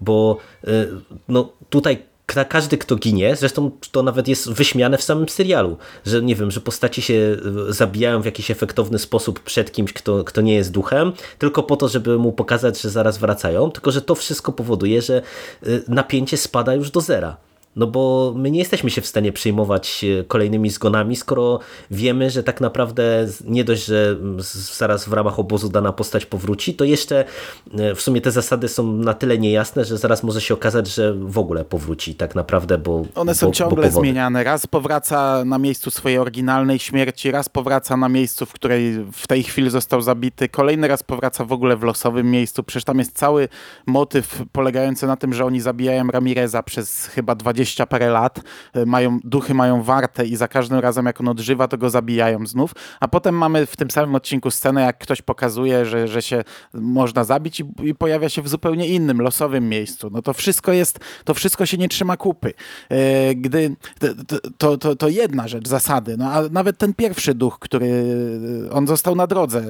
[0.00, 0.36] bo
[0.68, 0.88] y,
[1.28, 2.10] no, tutaj
[2.48, 6.60] każdy, kto ginie, zresztą to nawet jest wyśmiane w samym serialu, że nie wiem, że
[6.60, 7.36] postaci się
[7.68, 11.76] y, zabijają w jakiś efektowny sposób przed kimś, kto, kto nie jest duchem, tylko po
[11.76, 15.22] to, żeby mu pokazać, że zaraz wracają, tylko że to wszystko powoduje, że
[15.66, 17.36] y, napięcie spada już do zera.
[17.76, 21.58] No bo my nie jesteśmy się w stanie przejmować e, kolejnymi zgonami, skoro
[21.90, 24.16] wiemy, że tak naprawdę nie dość, że
[24.78, 27.24] zaraz w ramach obozu dana postać powróci, to jeszcze
[27.78, 31.14] e, w sumie te zasady są na tyle niejasne, że zaraz może się okazać, że
[31.14, 34.44] w ogóle powróci tak naprawdę, bo One są bo, ciągle bo zmieniane.
[34.44, 39.42] Raz powraca na miejscu swojej oryginalnej śmierci, raz powraca na miejscu, w której w tej
[39.42, 42.62] chwili został zabity, kolejny raz powraca w ogóle w losowym miejscu.
[42.62, 43.48] Przecież tam jest cały
[43.86, 48.40] motyw polegający na tym, że oni zabijają Ramireza przez chyba 20 dwadzieścia parę lat,
[48.76, 52.46] y, mają, duchy mają wartę i za każdym razem jak on odżywa, to go zabijają
[52.46, 56.44] znów, a potem mamy w tym samym odcinku scenę, jak ktoś pokazuje, że, że się
[56.74, 60.10] można zabić i, i pojawia się w zupełnie innym, losowym miejscu.
[60.12, 62.52] No to wszystko jest, to wszystko się nie trzyma kupy.
[62.92, 63.76] Y, gdy,
[64.58, 68.86] to, to, to jedna rzecz, zasady, no a nawet ten pierwszy duch, który y, on
[68.86, 69.64] został na drodze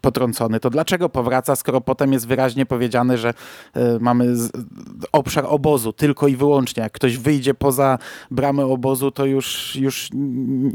[0.00, 3.34] potrącony, to dlaczego powraca, skoro potem jest wyraźnie powiedziane, że
[4.00, 4.34] mamy
[5.12, 7.98] obszar obozu tylko i wyłącznie, jak ktoś wyjdzie poza
[8.30, 10.08] bramę obozu, to już, już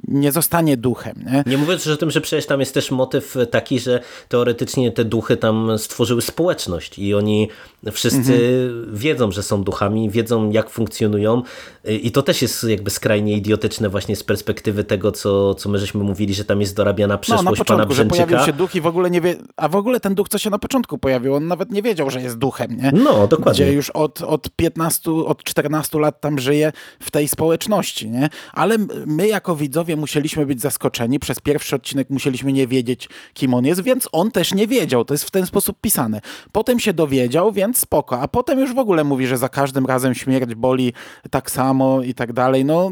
[0.07, 1.25] nie zostanie duchem.
[1.31, 1.43] Nie?
[1.45, 5.37] nie mówiąc o tym, że przecież tam jest też motyw taki, że teoretycznie te duchy
[5.37, 7.49] tam stworzyły społeczność i oni
[7.91, 8.95] wszyscy mhm.
[8.95, 11.41] wiedzą, że są duchami, wiedzą jak funkcjonują
[11.85, 16.03] i to też jest jakby skrajnie idiotyczne właśnie z perspektywy tego, co, co my żeśmy
[16.03, 18.15] mówili, że tam jest dorabiana przeszłość no, na początku, pana Brzęczyka.
[18.15, 20.37] że pojawił się duch i w ogóle nie wie, a w ogóle ten duch, co
[20.37, 22.91] się na początku pojawił, on nawet nie wiedział, że jest duchem, nie?
[22.91, 23.65] No, dokładnie.
[23.65, 28.29] Gdzie już od, od 15, od 14 lat tam żyje w tej społeczności, nie?
[28.53, 31.19] Ale my jako widzowie musieliśmy być zaskoczeni.
[31.19, 35.05] Przez pierwszy odcinek musieliśmy nie wiedzieć, kim on jest, więc on też nie wiedział.
[35.05, 36.21] To jest w ten sposób pisane.
[36.51, 38.19] Potem się dowiedział, więc spoko.
[38.21, 40.93] A potem już w ogóle mówi, że za każdym razem śmierć boli
[41.31, 42.65] tak samo i tak dalej.
[42.65, 42.91] No,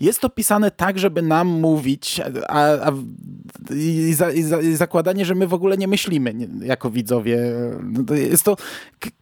[0.00, 2.92] jest to pisane tak, żeby nam mówić a, a
[3.74, 7.38] i, za, i, za, i, zakładanie, że my w ogóle nie myślimy jako widzowie.
[7.82, 8.56] No jest to,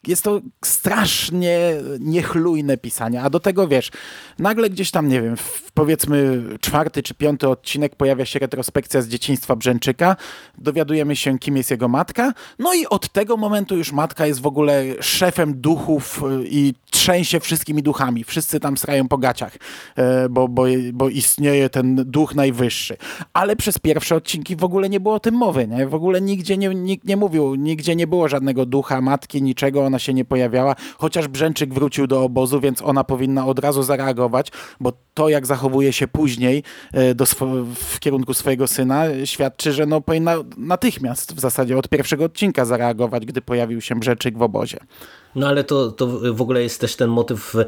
[0.07, 1.59] jest to strasznie
[2.01, 3.23] niechlujne pisanie.
[3.23, 3.91] A do tego wiesz,
[4.39, 5.37] nagle gdzieś tam, nie wiem,
[5.75, 10.17] powiedzmy czwarty czy piąty odcinek pojawia się retrospekcja z dzieciństwa Brzęczyka,
[10.59, 14.47] dowiadujemy się, kim jest jego matka, no i od tego momentu już matka jest w
[14.47, 18.25] ogóle szefem duchów y, i trzęsie wszystkimi duchami.
[18.25, 19.57] Wszyscy tam srają po gaciach,
[19.97, 22.97] e, bo, bo, bo istnieje ten duch najwyższy.
[23.33, 25.87] Ale przez pierwsze odcinki w ogóle nie było o tym mowy, nie?
[25.87, 29.99] W ogóle nigdzie nie, nikt nie mówił, nigdzie nie było żadnego ducha, matki, niczego, ona
[29.99, 34.93] się nie pojawiała, chociaż Brzęczyk wrócił do obozu, więc ona powinna od razu zareagować, bo
[35.15, 37.25] to, jak zachowuje się później e, do
[37.75, 43.27] w kierunku swojego syna, świadczy, że no, powinna natychmiast w zasadzie od pierwszego odcinka zareagować,
[43.27, 44.79] gdy pojawił się Brzeczyk w obozie.
[45.37, 47.67] No ale to, to w ogóle jest też ten motyw e,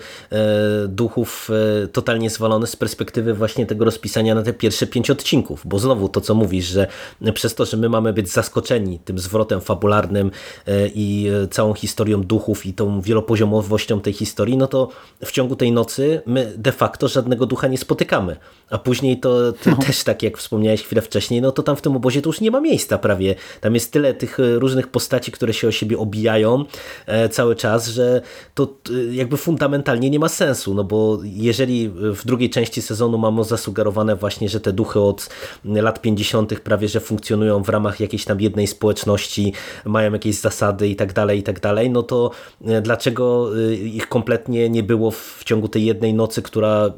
[0.89, 1.51] duchów
[1.85, 6.09] e, totalnie zwalony z perspektywy właśnie tego rozpisania na te pierwsze pięć odcinków, bo znowu
[6.09, 6.87] to, co mówisz, że
[7.35, 10.31] przez to, że my mamy być zaskoczeni tym zwrotem fabularnym
[10.67, 14.89] e, i całą historią duchów i tą wielopoziomowością tej historii, no to
[15.25, 18.37] w ciągu tej nocy my de facto żadnego ducha nie spotykamy.
[18.71, 19.77] A później to, to no.
[19.77, 22.51] też tak jak wspomniałeś chwilę wcześniej, no to tam w tym obozie to już nie
[22.51, 23.35] ma miejsca prawie.
[23.61, 26.65] Tam jest tyle tych różnych postaci, które się o siebie obijają
[27.31, 28.21] cały czas, że
[28.55, 28.75] to
[29.11, 34.49] jakby fundamentalnie nie ma sensu, no bo jeżeli w drugiej części sezonu mamy zasugerowane właśnie,
[34.49, 35.29] że te duchy od
[35.65, 36.61] lat 50.
[36.61, 39.53] prawie, że funkcjonują w ramach jakiejś tam jednej społeczności,
[39.85, 42.31] mają jakieś zasady i tak dalej, i tak dalej, no to
[42.65, 46.93] e, dlaczego e, ich kompletnie nie było w ciągu tej jednej nocy, która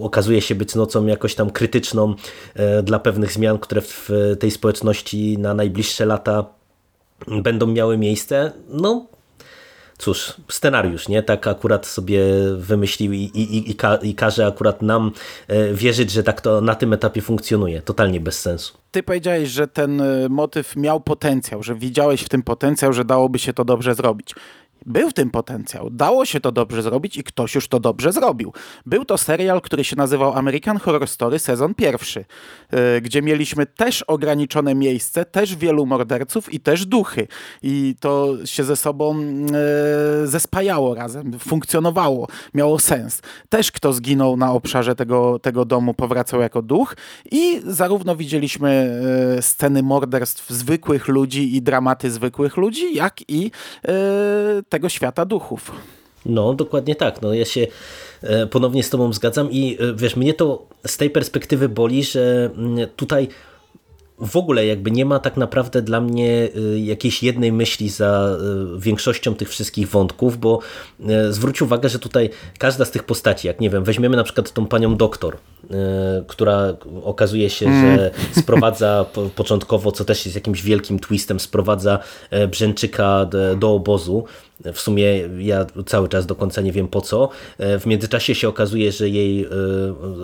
[0.00, 2.14] okazuje się być nocą jakoś tam krytyczną
[2.54, 4.10] e, dla pewnych zmian, które w
[4.40, 6.44] tej społeczności na najbliższe lata
[7.42, 9.06] będą miały miejsce, no
[10.00, 11.22] cóż, scenariusz, nie?
[11.22, 12.22] Tak akurat sobie
[12.56, 15.12] wymyślił i, i, i, ka i każe akurat nam
[15.48, 17.82] e, wierzyć, że tak to na tym etapie funkcjonuje.
[17.82, 18.78] Totalnie bez sensu.
[18.90, 23.38] Ty powiedziałeś, że ten e, motyw miał potencjał, że widziałeś w tym potencjał, że dałoby
[23.38, 24.34] się to dobrze zrobić.
[24.86, 25.90] Był tym potencjał.
[25.90, 28.52] Dało się to dobrze zrobić i ktoś już to dobrze zrobił.
[28.86, 32.24] Był to serial, który się nazywał American Horror Story sezon pierwszy,
[32.72, 37.28] yy, gdzie mieliśmy też ograniczone miejsce, też wielu morderców i też duchy.
[37.62, 43.22] I to się ze sobą yy, zespajało razem, funkcjonowało, miało sens.
[43.48, 46.96] Też kto zginął na obszarze tego, tego domu powracał jako duch
[47.30, 49.00] i zarówno widzieliśmy
[49.36, 53.50] yy, sceny morderstw zwykłych ludzi i dramaty zwykłych ludzi, jak i
[54.70, 55.72] tego świata duchów.
[56.26, 57.22] No, dokładnie tak.
[57.22, 57.66] No, ja się
[58.22, 62.50] e, ponownie z Tobą zgadzam i e, wiesz, mnie to z tej perspektywy boli, że
[62.56, 63.28] mm, tutaj
[64.20, 68.36] w ogóle jakby nie ma tak naprawdę dla mnie y, jakiejś jednej myśli za
[68.76, 70.58] y, większością tych wszystkich wątków, bo
[71.00, 74.52] y, zwróć uwagę, że tutaj każda z tych postaci, jak nie wiem, weźmiemy na przykład
[74.52, 75.36] tą panią doktor,
[76.26, 77.96] która okazuje się, mm.
[77.96, 78.10] że
[78.42, 79.06] sprowadza
[79.36, 81.98] początkowo, co też jest jakimś wielkim twistem, sprowadza
[82.30, 84.24] e, Brzęczyka do obozu.
[84.74, 85.04] W sumie
[85.38, 87.28] ja cały czas do końca nie wiem po co.
[87.58, 89.46] E, w międzyczasie się okazuje, że jej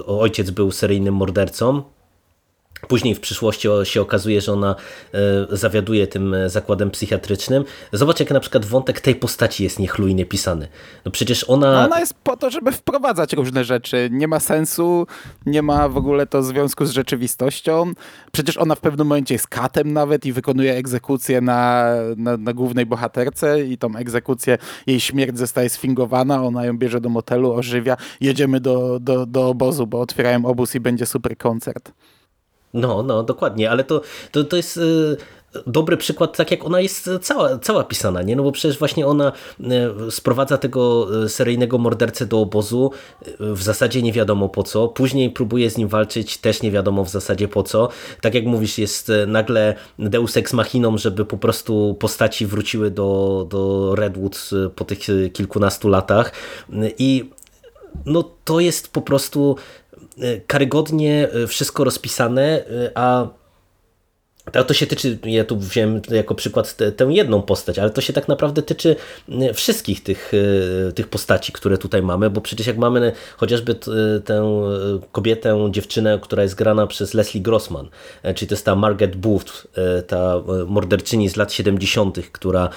[0.06, 1.82] ojciec był seryjnym mordercą,
[2.80, 4.76] Później w przyszłości się okazuje, że ona
[5.14, 5.18] e,
[5.56, 7.64] zawiaduje tym e, zakładem psychiatrycznym.
[7.92, 10.68] Zobacz, jak na przykład wątek tej postaci jest niechlujnie pisany.
[11.04, 11.72] No przecież ona...
[11.72, 14.08] No ona jest po to, żeby wprowadzać różne rzeczy.
[14.12, 15.06] Nie ma sensu,
[15.46, 17.92] nie ma w ogóle to związku z rzeczywistością.
[18.32, 21.86] Przecież ona w pewnym momencie jest katem nawet i wykonuje egzekucję na,
[22.16, 27.08] na, na głównej bohaterce i tą egzekucję, jej śmierć zostaje sfingowana, ona ją bierze do
[27.08, 27.96] motelu, ożywia.
[28.20, 31.92] Jedziemy do, do, do obozu, bo otwierają obóz i będzie super koncert.
[32.76, 34.00] No, no, dokładnie, ale to,
[34.32, 35.16] to, to jest y,
[35.66, 38.36] dobry przykład, tak jak ona jest cała, cała pisana, nie?
[38.36, 39.32] No bo przecież właśnie ona
[40.08, 42.90] y, sprowadza tego y, seryjnego mordercę do obozu
[43.40, 47.08] w zasadzie nie wiadomo po co, później próbuje z nim walczyć, też nie wiadomo w
[47.08, 47.88] zasadzie po co.
[48.20, 53.94] Tak jak mówisz, jest nagle deus ex machiną, żeby po prostu postaci wróciły do, do
[53.94, 54.98] Redwood po tych
[55.32, 56.32] kilkunastu latach
[56.98, 57.30] i
[58.06, 59.56] no to jest po prostu
[60.46, 63.28] karygodnie e, wszystko rozpisane, e, a
[64.52, 68.12] to się tyczy, ja tu wziąłem jako przykład te, tę jedną postać, ale to się
[68.12, 68.96] tak naprawdę tyczy
[69.54, 70.32] wszystkich tych,
[70.94, 73.74] tych postaci, które tutaj mamy, bo przecież jak mamy chociażby
[74.24, 74.62] tę
[75.12, 77.88] kobietę, dziewczynę, która jest grana przez Leslie Grossman,
[78.34, 79.66] czyli to jest ta Margaret Booth,
[80.06, 82.68] ta morderczyni z lat 70., która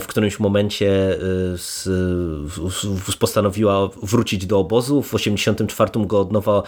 [0.00, 1.18] w którymś momencie
[1.56, 1.88] z,
[3.18, 6.62] postanowiła wrócić do obozu, w 84 go od nowa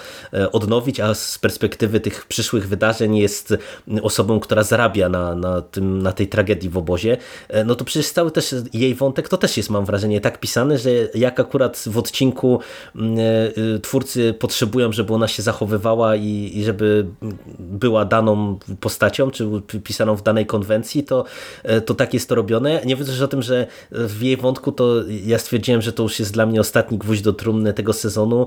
[0.52, 3.54] odnowić, a z perspektywy tych przyszłych wydarzeń jest
[4.02, 7.16] osobą która zarabia na, na, tym, na tej tragedii w obozie,
[7.48, 10.78] e, no to przecież cały też jej wątek to też jest, mam wrażenie, tak pisany,
[10.78, 12.60] że jak akurat w odcinku
[12.96, 17.06] mm, e, twórcy potrzebują, żeby ona się zachowywała i, i żeby
[17.58, 21.24] była daną postacią, czy pisaną w danej konwencji, to,
[21.62, 22.82] e, to tak jest to robione.
[22.84, 24.94] Nie mówiąc o tym, że w jej wątku to
[25.24, 28.46] ja stwierdziłem, że to już jest dla mnie ostatni gwóźdź do trumny tego sezonu.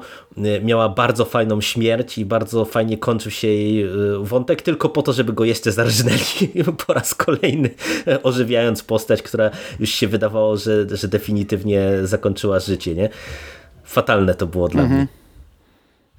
[0.63, 3.89] Miała bardzo fajną śmierć i bardzo fajnie kończył się jej
[4.21, 7.69] wątek, tylko po to, żeby go jeszcze zarżnęli po raz kolejny,
[8.23, 12.95] ożywiając postać, która już się wydawało, że, że definitywnie zakończyła życie.
[12.95, 13.09] Nie?
[13.83, 14.99] Fatalne to było dla mhm.
[14.99, 15.18] mnie.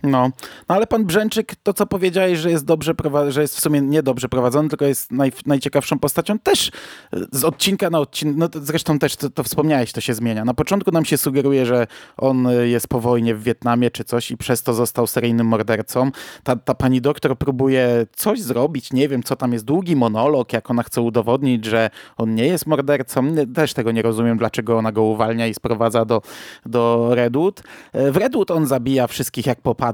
[0.02, 0.30] No.
[0.68, 2.94] no, ale pan Brzęczyk, to co powiedziałeś, że jest dobrze
[3.28, 6.68] że jest w sumie niedobrze prowadzony, tylko jest naj, najciekawszą postacią, też
[7.12, 10.44] e, z odcinka na odcinek, no zresztą też to, to, wspomniałeś, to się zmienia.
[10.44, 11.86] Na początku nam się sugeruje, że
[12.16, 16.10] on e, jest po wojnie w Wietnamie czy coś i przez to został seryjnym mordercą.
[16.44, 20.70] Ta, ta pani doktor próbuje coś zrobić, nie wiem co tam jest, długi monolog, jak
[20.70, 23.34] ona chce udowodnić, że on nie jest mordercą.
[23.54, 26.22] Też tego nie rozumiem, dlaczego ona go uwalnia i sprowadza do,
[26.66, 27.62] do Redwood.
[27.92, 29.89] E, w Redwood on zabija wszystkich jak popada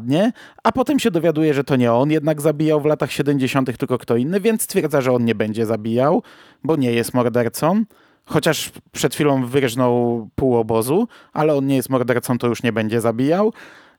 [0.63, 4.17] a potem się dowiaduje, że to nie on jednak zabijał w latach 70., tylko kto
[4.17, 6.23] inny, więc stwierdza, że on nie będzie zabijał,
[6.65, 7.85] bo nie jest mordercą.
[8.25, 13.01] Chociaż przed chwilą wyrżnął pół obozu, ale on nie jest mordercą, to już nie będzie
[13.01, 13.53] zabijał.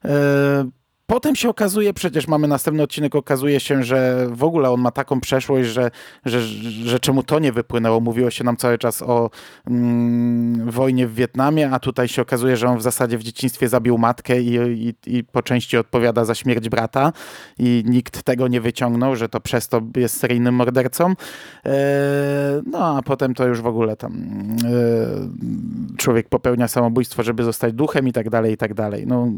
[0.04, 0.68] E,
[1.10, 5.20] Potem się okazuje, przecież mamy następny odcinek, okazuje się, że w ogóle on ma taką
[5.20, 5.90] przeszłość, że,
[6.24, 8.00] że, że czemu to nie wypłynęło.
[8.00, 9.30] Mówiło się nam cały czas o
[9.66, 13.98] mm, wojnie w Wietnamie, a tutaj się okazuje, że on w zasadzie w dzieciństwie zabił
[13.98, 17.12] matkę i, i, i po części odpowiada za śmierć brata
[17.58, 21.14] i nikt tego nie wyciągnął, że to przez to jest seryjnym mordercą.
[21.66, 24.12] E, no a potem to już w ogóle tam
[24.64, 29.06] e, człowiek popełnia samobójstwo, żeby zostać duchem i tak dalej, i tak dalej.
[29.06, 29.28] No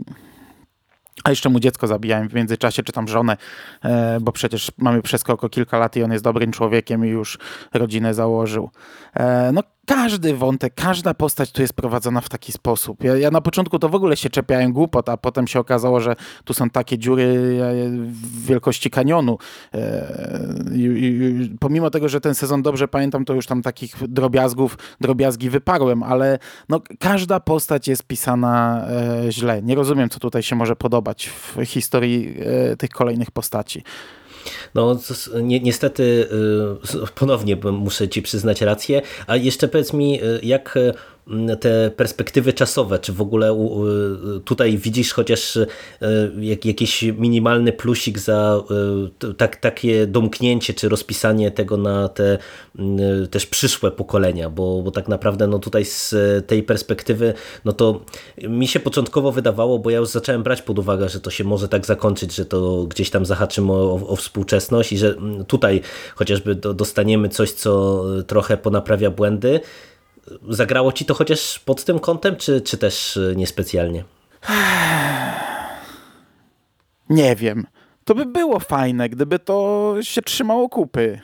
[1.25, 3.37] a jeszcze mu dziecko zabijałem w międzyczasie, czy tam żonę,
[3.85, 7.39] e, bo przecież mamy przeskok o kilka lat i on jest dobrym człowiekiem i już
[7.75, 8.71] rodzinę założył.
[9.15, 9.63] E, no
[9.95, 13.05] każdy wątek, każda postać tu jest prowadzona w taki sposób.
[13.05, 16.17] Ja, ja na początku to w ogóle się czepiałem głupot, a potem się okazało, że
[16.45, 17.27] tu są takie dziury
[18.03, 19.39] w wielkości kanionu.
[20.73, 25.51] I, i, pomimo tego, że ten sezon dobrze pamiętam, to już tam takich drobiazgów, drobiazgi
[25.51, 29.63] wyparłem, ale no, każda postać jest pisana e, źle.
[29.63, 32.37] Nie rozumiem, co tutaj się może podobać w historii
[32.73, 33.85] e, tych kolejnych postaci.
[34.75, 34.99] No
[35.43, 36.03] ni niestety
[36.95, 40.79] y, ponownie muszę ci przyznać rację, a jeszcze powiedz mi, y, jak
[41.61, 43.71] te perspektywy czasowe, czy w ogóle
[44.45, 45.67] tutaj widzisz chociaż e,
[46.41, 48.63] jakiś minimalny plusik za
[49.25, 52.39] e, tak, takie domknięcie, czy rozpisanie tego na te
[53.31, 56.15] też przyszłe pokolenia, bo, bo tak naprawdę no tutaj z
[56.47, 58.01] tej perspektywy, no to
[58.43, 61.69] mi się początkowo wydawało, bo ja już zacząłem brać pod uwagę, że to się może
[61.69, 65.15] tak zakończyć, że to gdzieś tam zahaczymy o, o współczesność i że
[65.47, 65.81] tutaj
[66.15, 69.61] chociażby dostaniemy coś, co trochę ponaprawia błędy,
[70.49, 74.05] Zagrało ci to chociaż pod tym kątem, czy, czy też y, niespecjalnie?
[77.09, 77.67] Nie wiem.
[78.05, 81.21] To by było fajne, gdyby to się trzymało kupy.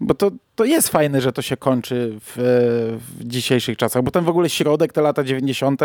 [0.00, 2.32] Bo to, to jest fajne, że to się kończy w,
[3.00, 5.80] w, dzisiejszych czasach, bo ten w ogóle środek, te lata 90.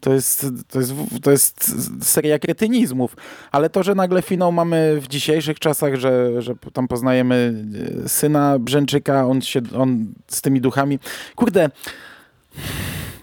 [0.00, 1.70] to jest, to jest, to jest
[2.06, 3.16] seria kretynizmów.
[3.52, 7.64] Ale to, że nagle finał mamy w dzisiejszych czasach, że, że tam poznajemy
[8.04, 10.98] e, syna Brzęczyka, on, się, on z tymi duchami.
[11.36, 11.70] Kurde,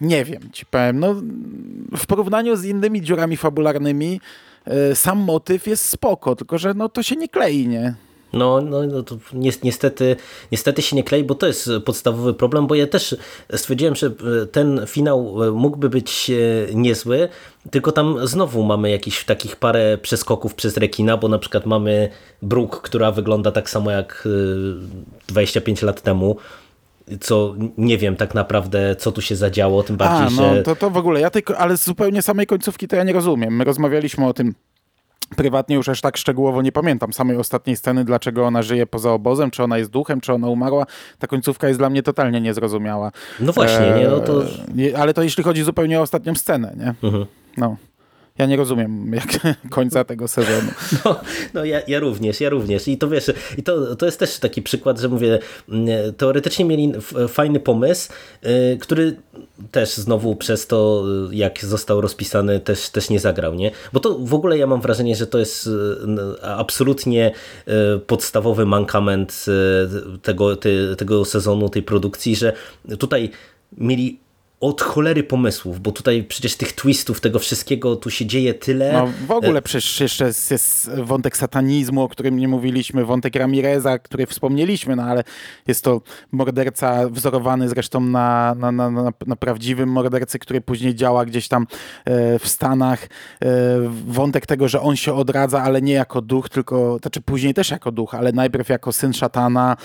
[0.01, 0.99] nie wiem, ci powiem.
[0.99, 1.15] No,
[1.97, 4.21] w porównaniu z innymi dziurami fabularnymi,
[4.65, 7.93] e, sam motyw jest spoko, tylko że no, to się nie klei, nie?
[8.33, 9.17] No, no, no to
[9.63, 10.15] niestety,
[10.51, 13.15] niestety się nie klei, bo to jest podstawowy problem, bo ja też
[13.55, 16.31] stwierdziłem, że e, ten finał e, mógłby być
[16.69, 17.29] e, niezły,
[17.71, 22.09] tylko tam znowu mamy jakiś takich parę przeskoków przez rekina, bo na przykład mamy
[22.41, 24.27] Brooke, która wygląda tak samo jak
[25.27, 26.37] 25 lat temu,
[27.21, 30.63] co nie wiem tak naprawdę, co tu się zadziało, tym bardziej, A, no, że...
[30.63, 33.55] To, to w ogóle, ja tylko, ale zupełnie samej końcówki to ja nie rozumiem.
[33.55, 34.55] My rozmawialiśmy o tym
[35.35, 39.51] Prywatnie już aż tak szczegółowo nie pamiętam samej ostatniej sceny, dlaczego ona żyje poza obozem,
[39.51, 40.85] czy ona jest duchem, czy ona umarła.
[41.19, 43.11] Ta końcówka jest dla mnie totalnie niezrozumiała.
[43.39, 44.07] No właśnie, nie?
[44.07, 44.43] No to...
[44.43, 46.93] E, ale to jeśli chodzi zupełnie o ostatnią scenę, nie?
[47.09, 47.25] Mhm.
[47.57, 47.75] No.
[48.37, 50.71] Ja nie rozumiem jak, końca tego sezonu.
[51.05, 51.19] No,
[51.53, 52.87] no ja, ja, również, ja również.
[52.87, 55.39] I to wiesz, i to, to jest też taki przykład, że mówię,
[56.17, 56.93] teoretycznie mieli
[57.27, 58.09] fajny pomysł,
[58.45, 59.15] y, który
[59.71, 63.71] też znowu przez to, jak został rozpisany, też, też nie zagrał, nie?
[63.93, 65.71] Bo to w ogóle ja mam wrażenie, że to jest y,
[66.41, 67.31] absolutnie
[67.95, 69.45] y, podstawowy mankament
[70.21, 70.57] tego,
[70.97, 72.53] tego sezonu, tej produkcji, że
[72.99, 73.31] tutaj
[73.77, 74.20] mieli
[74.61, 78.93] od cholery pomysłów, bo tutaj przecież tych twistów, tego wszystkiego tu się dzieje tyle.
[78.93, 83.35] No w ogóle e, przecież jeszcze jest, jest wątek satanizmu, o którym nie mówiliśmy, wątek
[83.35, 85.23] Ramireza, który wspomnieliśmy, no ale
[85.67, 86.01] jest to
[86.31, 88.89] morderca wzorowany zresztą na, na, na,
[89.27, 91.67] na, prawdziwym mordercy, który później działa gdzieś tam
[92.05, 93.03] e, w Stanach.
[93.03, 93.47] E,
[94.07, 97.91] wątek tego, że on się odradza, ale nie jako duch, tylko, znaczy później też jako
[97.91, 99.77] duch, ale najpierw jako syn szatana.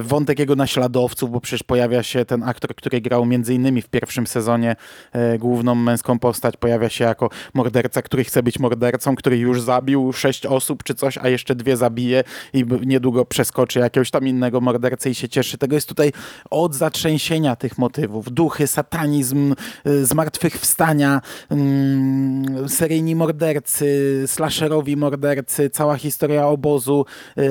[0.00, 4.26] Wątek jego naśladowców, bo przecież pojawia się ten aktor, który grał między innymi w pierwszym
[4.26, 4.76] sezonie
[5.12, 10.12] e, główną męską postać pojawia się jako morderca, który chce być mordercą, który już zabił
[10.12, 15.10] sześć osób czy coś, a jeszcze dwie zabije i niedługo przeskoczy jakiegoś tam innego mordercę
[15.10, 15.58] i się cieszy.
[15.58, 16.12] Tego jest tutaj
[16.50, 18.32] od zatrzęsienia tych motywów.
[18.32, 21.20] Duchy, satanizm, e, zmartwychwstania,
[21.50, 27.06] mm, seryjni mordercy, slasherowi mordercy, cała historia obozu,
[27.38, 27.42] e,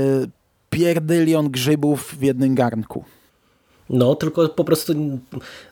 [0.70, 3.06] pierdylion grzybów w jednym garnku.
[3.90, 4.94] No, tylko po prostu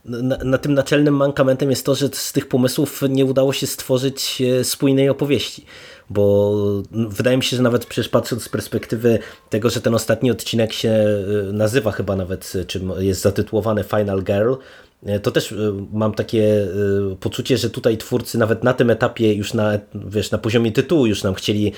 [0.05, 4.41] na, na, tym naczelnym mankamentem jest to, że z tych pomysłów nie udało się stworzyć
[4.41, 5.65] e, spójnej opowieści.
[6.09, 6.53] Bo
[6.91, 11.53] wydaje mi się, że nawet patrząc z perspektywy tego, że ten ostatni odcinek się e,
[11.53, 14.86] nazywa chyba nawet, czy jest zatytułowany Final Girl, E,
[15.23, 15.55] to też e,
[15.93, 20.37] mam takie e, poczucie, że tutaj twórcy nawet na tym etapie już na, wiesz, na
[20.37, 21.71] poziomie tytułu już nam chcieli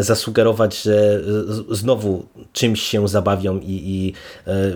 [0.00, 1.20] zasugerować, że
[1.70, 4.12] znowu czymś się zabawią i, i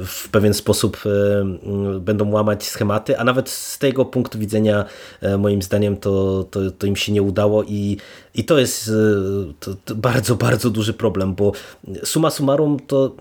[0.06, 1.02] w pewien sposób
[2.00, 4.84] będą łamać schematy, a nawet z tego punktu widzenia
[5.38, 7.96] moim zdaniem to, to, to im się nie udało i,
[8.34, 8.90] i to jest
[9.60, 11.52] to, to bardzo, bardzo duży problem, bo
[12.04, 13.16] suma summarum to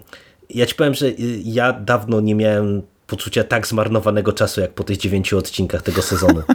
[0.49, 1.11] ja ci powiem, że
[1.43, 6.41] ja dawno nie miałem poczucia tak zmarnowanego czasu, jak po tych dziewięciu odcinkach tego sezonu.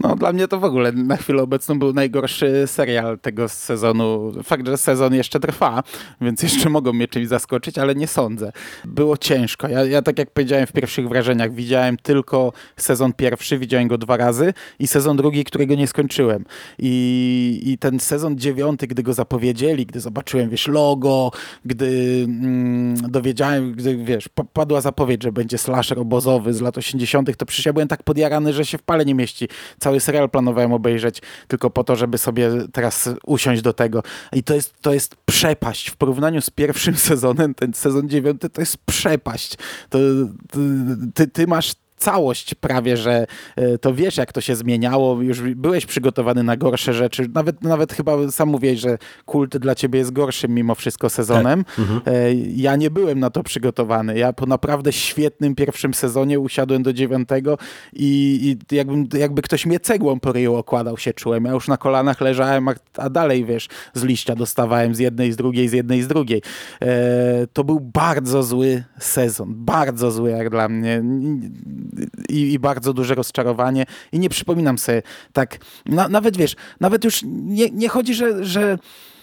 [0.00, 4.32] No, dla mnie to w ogóle na chwilę obecną był najgorszy serial tego sezonu.
[4.42, 5.82] Fakt, że sezon jeszcze trwa,
[6.20, 8.52] więc jeszcze mogą mnie czymś zaskoczyć, ale nie sądzę.
[8.84, 9.68] Było ciężko.
[9.68, 14.16] Ja, ja tak jak powiedziałem w pierwszych wrażeniach, widziałem tylko sezon pierwszy, widziałem go dwa
[14.16, 16.44] razy i sezon drugi, którego nie skończyłem.
[16.78, 21.30] I, i ten sezon dziewiąty, gdy go zapowiedzieli, gdy zobaczyłem, wiesz, logo,
[21.64, 27.46] gdy mm, dowiedziałem, gdy, wiesz, padła zapowiedź, że będzie slasher obozowy z lat 80., to
[27.46, 29.48] przecież ja byłem tak podjarany, że się w pale nie mieści.
[29.80, 34.02] Cały serial planowałem obejrzeć tylko po to, żeby sobie teraz usiąść do tego.
[34.32, 35.90] I to jest, to jest przepaść.
[35.90, 39.56] W porównaniu z pierwszym sezonem, ten sezon dziewiąty to jest przepaść.
[39.90, 39.98] To,
[41.14, 43.26] ty, ty masz całość prawie, że
[43.56, 47.26] e, to wiesz, jak to się zmieniało, już byłeś przygotowany na gorsze rzeczy.
[47.34, 51.64] Nawet, nawet chyba sam mówiłeś, że kult dla ciebie jest gorszym mimo wszystko sezonem.
[51.64, 51.78] Tak.
[51.78, 52.00] Mhm.
[52.06, 54.18] E, ja nie byłem na to przygotowany.
[54.18, 57.58] Ja po naprawdę świetnym pierwszym sezonie usiadłem do dziewiątego
[57.92, 58.38] i,
[58.70, 61.44] i jakby, jakby ktoś mnie cegłą po ryju okładał się czułem.
[61.44, 65.36] Ja już na kolanach leżałem, a, a dalej, wiesz, z liścia dostawałem z jednej, z
[65.36, 66.42] drugiej, z jednej, z drugiej.
[66.82, 69.54] E, to był bardzo zły sezon.
[69.54, 71.02] Bardzo zły jak dla mnie
[72.28, 73.86] i, i, bardzo duże rozczarowanie.
[74.12, 78.78] I nie przypominam sobie tak, na, nawet wiesz, nawet już nie, nie chodzi, że, że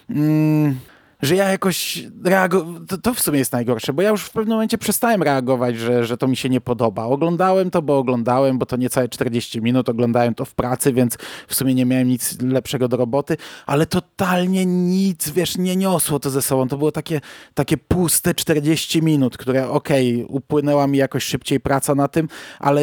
[0.10, 0.80] mm,
[1.22, 4.56] że ja jakoś reagowałem, to, to, w sumie jest najgorsze, bo ja już w pewnym
[4.56, 7.06] momencie przestałem reagować, że, że to mi się nie podoba.
[7.06, 11.18] Oglądałem to, bo oglądałem, bo to niecałe 40 minut, oglądałem to w pracy, więc
[11.48, 16.30] w sumie nie miałem nic lepszego do roboty, ale totalnie nic, wiesz, nie niosło to
[16.30, 16.68] ze sobą.
[16.68, 17.22] To było takie,
[17.54, 22.28] takie puste 40 minut, które okej, okay, upłynęła mi jakoś szybciej praca na tym,
[22.60, 22.82] ale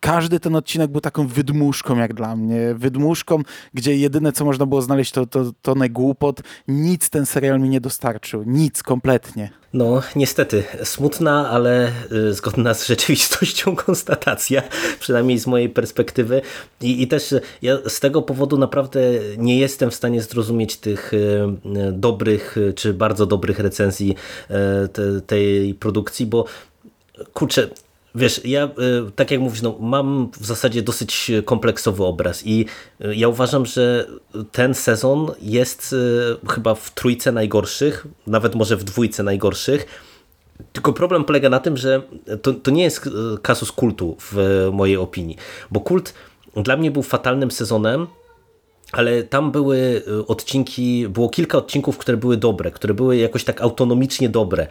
[0.00, 2.74] każdy ten odcinek był taką wydmuszką jak dla mnie.
[2.74, 3.42] Wydmuszką,
[3.74, 6.40] gdzie jedyne, co można było znaleźć, to, to, to głupot.
[6.68, 8.42] Nic ten mi nie dostarczył.
[8.46, 9.50] Nic, kompletnie.
[9.72, 14.62] No, niestety, smutna, ale y, zgodna z rzeczywistością konstatacja,
[15.00, 16.42] przynajmniej z mojej perspektywy.
[16.80, 19.00] I, I też ja z tego powodu naprawdę
[19.36, 21.46] nie jestem w stanie zrozumieć tych y,
[21.92, 24.14] dobrych czy bardzo dobrych recenzji
[24.84, 26.44] y, te, tej produkcji, bo
[27.32, 27.68] kurczę,
[28.14, 28.64] Wiesz, ja,
[29.08, 32.66] y, tak jak mówisz, no, mam w zasadzie dosyć kompleksowy obraz i
[33.04, 34.06] y, ja uważam, że
[34.52, 35.94] ten sezon jest
[36.48, 39.86] chyba w trójce najgorszych, nawet może w dwójce najgorszych.
[40.72, 42.02] Tylko problem polega na tym, że
[42.42, 43.08] to, to nie jest
[43.42, 45.36] kasus kultu w mojej opinii,
[45.70, 46.14] bo kult
[46.56, 48.06] dla mnie był fatalnym sezonem,
[48.92, 53.60] ale tam były y, odcinki, było kilka odcinków, które były dobre, które były jakoś tak
[53.60, 54.66] autonomicznie dobre.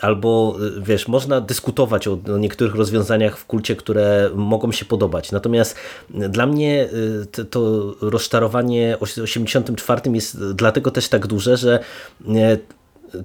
[0.00, 5.32] Albo y, wiesz, można dyskutować o, niektórych rozwiązaniach w kulcie, które mogą się podobać.
[5.32, 5.76] Natomiast
[6.10, 6.88] dla mnie
[7.38, 11.80] y, to rozczarowanie 84 jest dlatego też tak duże, że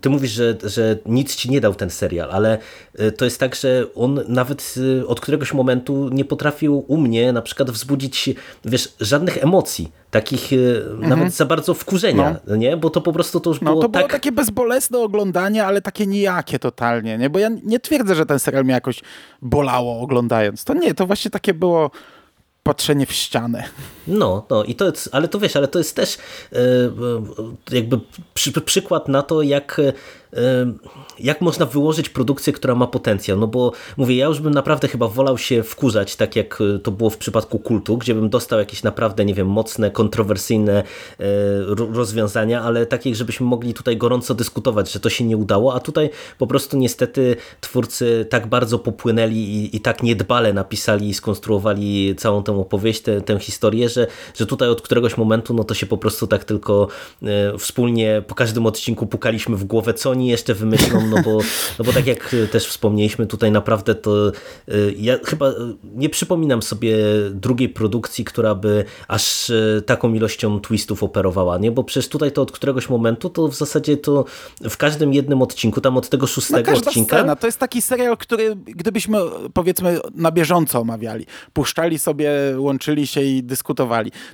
[0.02, 2.58] ty mówisz, że, że nic ci nie dał ten serial, ale
[3.00, 7.34] y, to jest tak, że on nawet y, od któregoś momentu nie potrafił u mnie
[7.34, 8.30] na przykład wzbudzić,
[8.66, 11.10] wiesz, żadnych emocji, takich y, mhm.
[11.10, 12.56] nawet za bardzo wkurzenia, no.
[12.56, 12.78] nie?
[12.78, 14.02] Bo to po prostu to już no, było to tak...
[14.02, 17.30] było takie bezbolesne oglądanie, ale takie nijakie totalnie, nie?
[17.30, 19.02] Bo ja nie twierdzę, że ten serial mnie jakoś
[19.42, 20.64] bolało oglądając.
[20.64, 21.92] To nie, to właśnie takie było
[22.64, 23.64] patrzenie w ścianę.
[24.08, 26.18] No, no i to jest, ale to wiesz, ale to jest też
[26.52, 26.58] e,
[27.72, 28.00] jakby
[28.34, 29.82] przy, przykład na to, jak
[31.20, 33.38] jak można wyłożyć produkcję, która ma potencjał.
[33.38, 36.92] No bo mówię, ja już bym naprawdę chyba wolał się wkurzać, tak jak e, to
[36.92, 40.84] było w przypadku kultu, gdzie bym dostał jakieś naprawdę, nie wiem, mocne, kontrowersyjne
[41.20, 41.26] e,
[41.76, 46.10] rozwiązania, ale takich, żebyśmy mogli tutaj gorąco dyskutować, że to się nie udało, a tutaj
[46.38, 52.44] po prostu niestety twórcy tak bardzo popłynęli i, i tak niedbale napisali i skonstruowali całą
[52.44, 55.98] tę opowieść, tę, tę historię, że, że tutaj od któregoś momentu no to się po
[55.98, 56.88] prostu tak tylko
[57.24, 61.32] e, wspólnie po każdym odcinku pukaliśmy w głowę, co oni jeszcze wymyślą, no bo,
[61.80, 64.32] no bo tak jak też wspomnieliśmy tutaj naprawdę to
[64.70, 65.54] y, ja chyba y,
[65.96, 66.98] nie przypominam sobie
[67.32, 69.52] drugiej produkcji, która by aż
[69.86, 71.72] taką ilością twistów operowała, nie?
[71.72, 74.26] Bo przecież tutaj to od któregoś momentu to w zasadzie to
[74.70, 77.18] w każdym jednym odcinku, tam od tego szóstego no odcinka.
[77.18, 79.18] Scena, to jest taki serial, który gdybyśmy
[79.54, 83.83] powiedzmy na bieżąco omawiali, puszczali sobie, łączyli się i dyskutowali,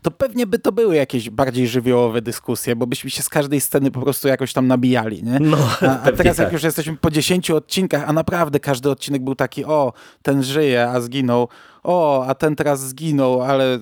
[0.02, 3.92] to pewnie by to były jakieś bardziej żywiołowe dyskusje, bo byśmy się z każdej sceny
[3.92, 5.40] po prostu jakoś tam nabijali, nie?
[5.40, 6.54] No, a, a teraz jak tak.
[6.54, 11.02] już jesteśmy po 10 odcinkach, a naprawdę każdy odcinek był taki, o, ten żyje, a
[11.02, 11.48] zginął,
[11.84, 13.80] o, a ten teraz zginął, ale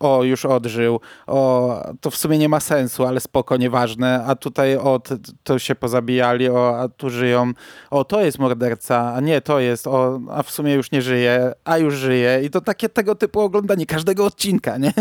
[0.00, 4.76] o, już odżył, o, to w sumie nie ma sensu, ale spoko, nieważne, a tutaj
[4.76, 5.00] o,
[5.42, 7.52] to się pozabijali, o, a tu żyją,
[7.90, 11.52] o, to jest morderca, a nie, to jest, o, a w sumie już nie żyje,
[11.64, 14.92] a już żyje i to takie tego typu oglądanie każdego odcinka, nie?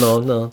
[0.00, 0.50] No, no.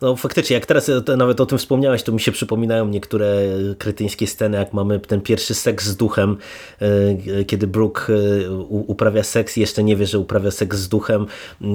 [0.00, 3.36] No faktycznie, jak teraz to nawet o tym wspomniałeś, to mi się przypominają niektóre
[3.78, 6.36] kretyńskie sceny, jak mamy ten pierwszy seks z duchem,
[6.80, 11.26] e, kiedy Brooke e, uprawia seks jeszcze nie wie, że uprawia seks z duchem
[11.62, 11.66] e,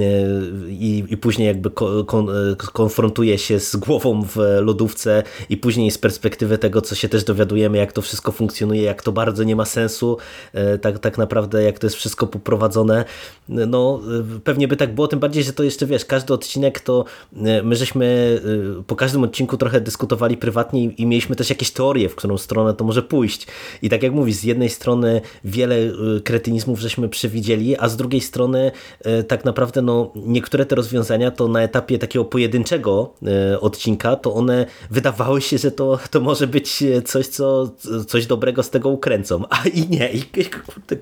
[0.69, 5.91] i, i później jakby ko- kon, e, konfrontuje się z głową w lodówce i później
[5.91, 9.55] z perspektywy tego, co się też dowiadujemy, jak to wszystko funkcjonuje, jak to bardzo nie
[9.55, 10.17] ma sensu,
[10.53, 13.05] e, tak, tak naprawdę jak to jest wszystko poprowadzone,
[13.49, 14.01] no
[14.35, 17.05] e, pewnie by tak było, tym bardziej, że to jeszcze wiesz, każdy odcinek to
[17.45, 22.09] e, my żeśmy e, po każdym odcinku trochę dyskutowali prywatnie i- mieliśmy też jakieś teorie,
[22.09, 23.47] w którą stronę to może pójść.
[23.81, 25.91] I tak jak mówisz, z jednej strony wiele e,
[26.23, 31.47] kretynizmów żeśmy przewidzieli, a z drugiej strony e, tak naprawdę no, niektóre te rozwiązania to
[31.47, 33.13] na etapie takiego pojedynczego
[33.61, 37.71] odcinka, to one wydawały się, że to, to może być coś, co,
[38.07, 40.11] coś dobrego z tego ukręcą, a i nie.
[40.13, 40.23] I,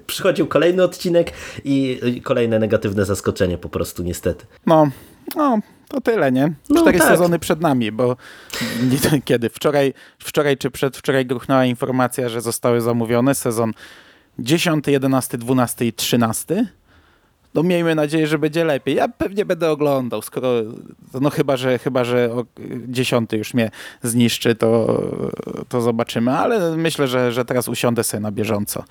[0.08, 1.34] przychodził kolejny odcinek
[1.66, 4.46] i kolejne negatywne zaskoczenie po prostu niestety.
[4.66, 4.90] No,
[5.36, 5.60] no,
[5.92, 6.54] to tyle, nie?
[6.70, 7.08] No, Cztery tak.
[7.08, 8.16] sezony przed nami, bo
[9.14, 9.50] nie- kiedy?
[9.50, 13.74] Wczoraj, wczoraj czy przedwczoraj gruchnęła informacja, że zostały zamówione sezon
[14.40, 16.68] 10, 11, 12 i 13.
[17.54, 18.96] No miejmy nadzieję, że będzie lepiej.
[18.96, 20.48] Ja pewnie będę oglądał, skoro,
[21.22, 22.30] no chyba, że, chyba, że
[22.88, 23.72] dziesiąty już mnie
[24.04, 25.02] zniszczy, to,
[25.70, 28.84] to zobaczymy, ale myślę, że, że teraz usiądę sobie na bieżąco.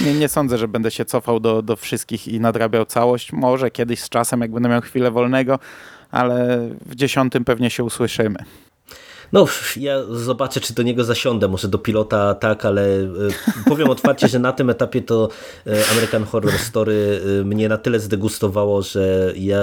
[0.00, 3.32] Nie, nie sądzę, że będę się cofał do, do wszystkich i nadrabiał całość.
[3.32, 5.58] Może kiedyś z czasem, jak będę miał chwilę wolnego,
[6.16, 8.38] ale w dziesiątym pewnie się usłyszymy.
[9.32, 9.46] No,
[9.76, 13.06] ja zobaczę, czy do niego zasiądę, może do pilota tak, ale e,
[13.68, 15.28] powiem otwarcie, że na tym etapie to
[15.66, 19.62] e, American Horror Story e, mnie na tyle zdegustowało, że ja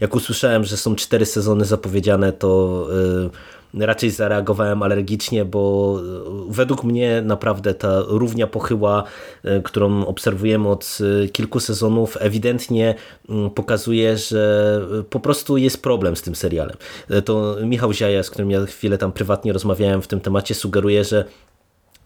[0.00, 2.88] jak usłyszałem, że są cztery sezony zapowiedziane, to
[3.74, 9.04] raczej zareagowałem alergicznie, bo e, według mnie naprawdę ta równia pochyła,
[9.44, 12.94] e, którą obserwujemy od e, kilku sezonów, ewidentnie
[13.28, 16.76] mm, pokazuje, że po prostu jest problem z tym serialem.
[17.24, 21.24] To Michał Ziaja, z którym ja chwilę tam prywatnie rozmawiałem w tym temacie, sugeruje, że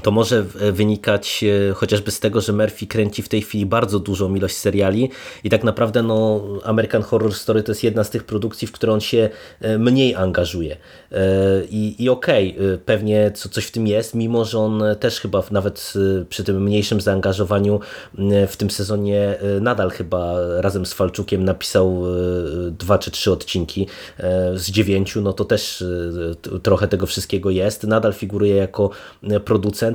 [0.07, 3.99] to może e, wynikać e, chociażby z tego, że Murphy kręci w tej chwili bardzo
[3.99, 5.11] dużą ilość seriali
[5.45, 8.93] i tak naprawdę no, American Horror Story to jest jedna z tych produkcji, w które
[8.93, 9.31] on się
[9.61, 10.77] e, mniej angażuje.
[11.71, 15.43] I, i okej, e, pewnie co, coś w tym jest, mimo że on też chyba
[15.51, 15.93] nawet
[16.29, 17.81] przy tym mniejszym zaangażowaniu
[18.49, 22.03] w tym sezonie nadal chyba razem z Falczukiem napisał
[22.71, 23.87] dwa czy trzy odcinki
[24.55, 25.85] z dziewięciu, no to też
[26.63, 27.85] trochę tego wszystkiego jest.
[27.85, 28.91] Nadal figuruje jako
[29.23, 29.41] e,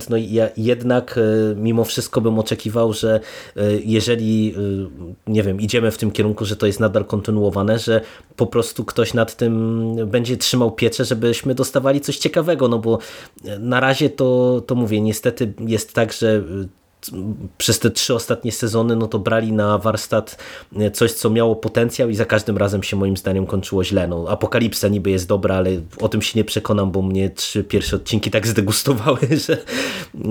[0.01, 3.19] producent, no ja jednak e, mimo wszystko bym oczekiwał, że
[3.57, 4.55] e, jeżeli,
[5.27, 8.01] e, nie wiem, idziemy w tym kierunku, że to jest nadal kontynuowane, że
[8.35, 12.99] po prostu ktoś nad tym będzie trzymał pieczę, żebyśmy dostawali coś ciekawego, no bo
[13.59, 16.43] na razie to, to mówię, niestety jest tak, że
[17.57, 20.37] przez te trzy ostatnie sezony, no to brali na warsztat
[20.75, 24.07] e, coś, co miało potencjał i za każdym razem się moim zdaniem kończyło źle.
[24.07, 27.95] No, Apokalipsa niby jest dobra, ale o tym się nie przekonam, bo mnie trzy pierwsze
[27.95, 29.57] odcinki tak zdegustowały, że,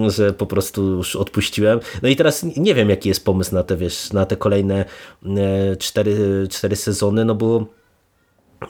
[0.08, 1.80] że po prostu już odpuściłem.
[2.02, 4.84] No i teraz nie wiem, jaki jest pomysł na te, wiesz, na te kolejne
[5.24, 7.79] e, cztery, cztery sezony, no bo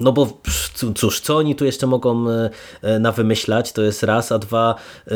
[0.00, 0.40] no bo
[0.94, 2.50] cóż, co oni tu jeszcze mogą e,
[2.82, 4.74] e, nawymyślać, to jest raz, a dwa,
[5.06, 5.12] e,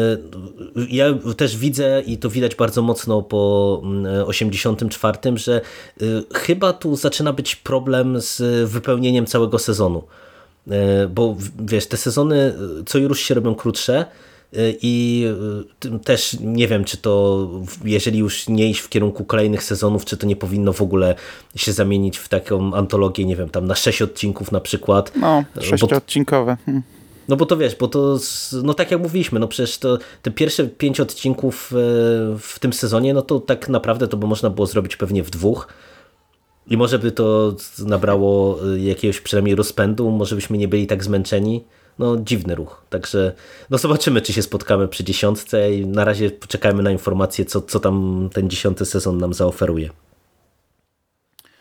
[0.89, 1.07] ja
[1.37, 5.61] też widzę i to widać bardzo mocno po mm, 84, że
[6.01, 6.05] e,
[6.35, 10.03] chyba tu zaczyna być problem z wypełnieniem całego sezonu.
[11.11, 12.55] Bo wiesz, te sezony
[12.87, 14.05] co już się robią krótsze,
[14.83, 15.25] i
[15.85, 17.49] y, też nie wiem, czy to,
[17.85, 21.15] jeżeli już nie iść w kierunku kolejnych sezonów, czy to nie powinno w ogóle
[21.57, 25.13] się zamienić w taką antologię, nie wiem, tam na sześć odcinków na przykład.
[25.17, 26.57] No, Bo- sześciodcinkowe.
[26.67, 26.83] Hmm.
[27.29, 28.19] no bo to wiesz, bo to,
[28.63, 31.73] no tak jak mówiliśmy, no przecież to te pierwsze pięć odcinków
[32.39, 35.69] w tym sezonie, no to tak naprawdę to by można było zrobić pewnie w dwóch.
[36.67, 41.65] I może by to nabrało jakiegoś przynajmniej rozpędu, może byśmy nie byli tak zmęczeni.
[41.99, 42.83] No dziwny ruch.
[42.91, 43.33] Także
[43.71, 47.81] no zobaczymy, czy się spotkamy przy dziesiątce i na razie poczekajmy na informacje, co, co
[47.81, 49.91] tam ten dziesiąty sezon nam zaoferuje.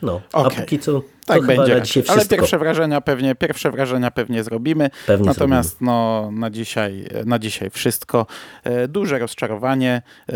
[0.03, 0.59] No, a Okej.
[0.59, 1.75] póki co Tak będzie.
[1.75, 2.03] na dzisiaj raczej.
[2.07, 2.35] Ale wszystko.
[2.35, 4.89] pierwsze wrażenia pewnie, pierwsze wrażenia pewnie zrobimy.
[5.07, 8.25] Pewnie Natomiast no, na, dzisiaj, na dzisiaj wszystko.
[8.63, 10.33] E, Duże rozczarowanie, e,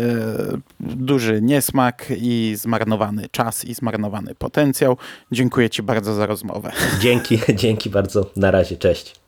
[0.80, 4.96] duży niesmak i zmarnowany czas i zmarnowany potencjał.
[5.32, 6.72] Dziękuję Ci bardzo za rozmowę.
[7.00, 8.30] Dzięki, dzięki bardzo.
[8.36, 9.27] Na razie, cześć.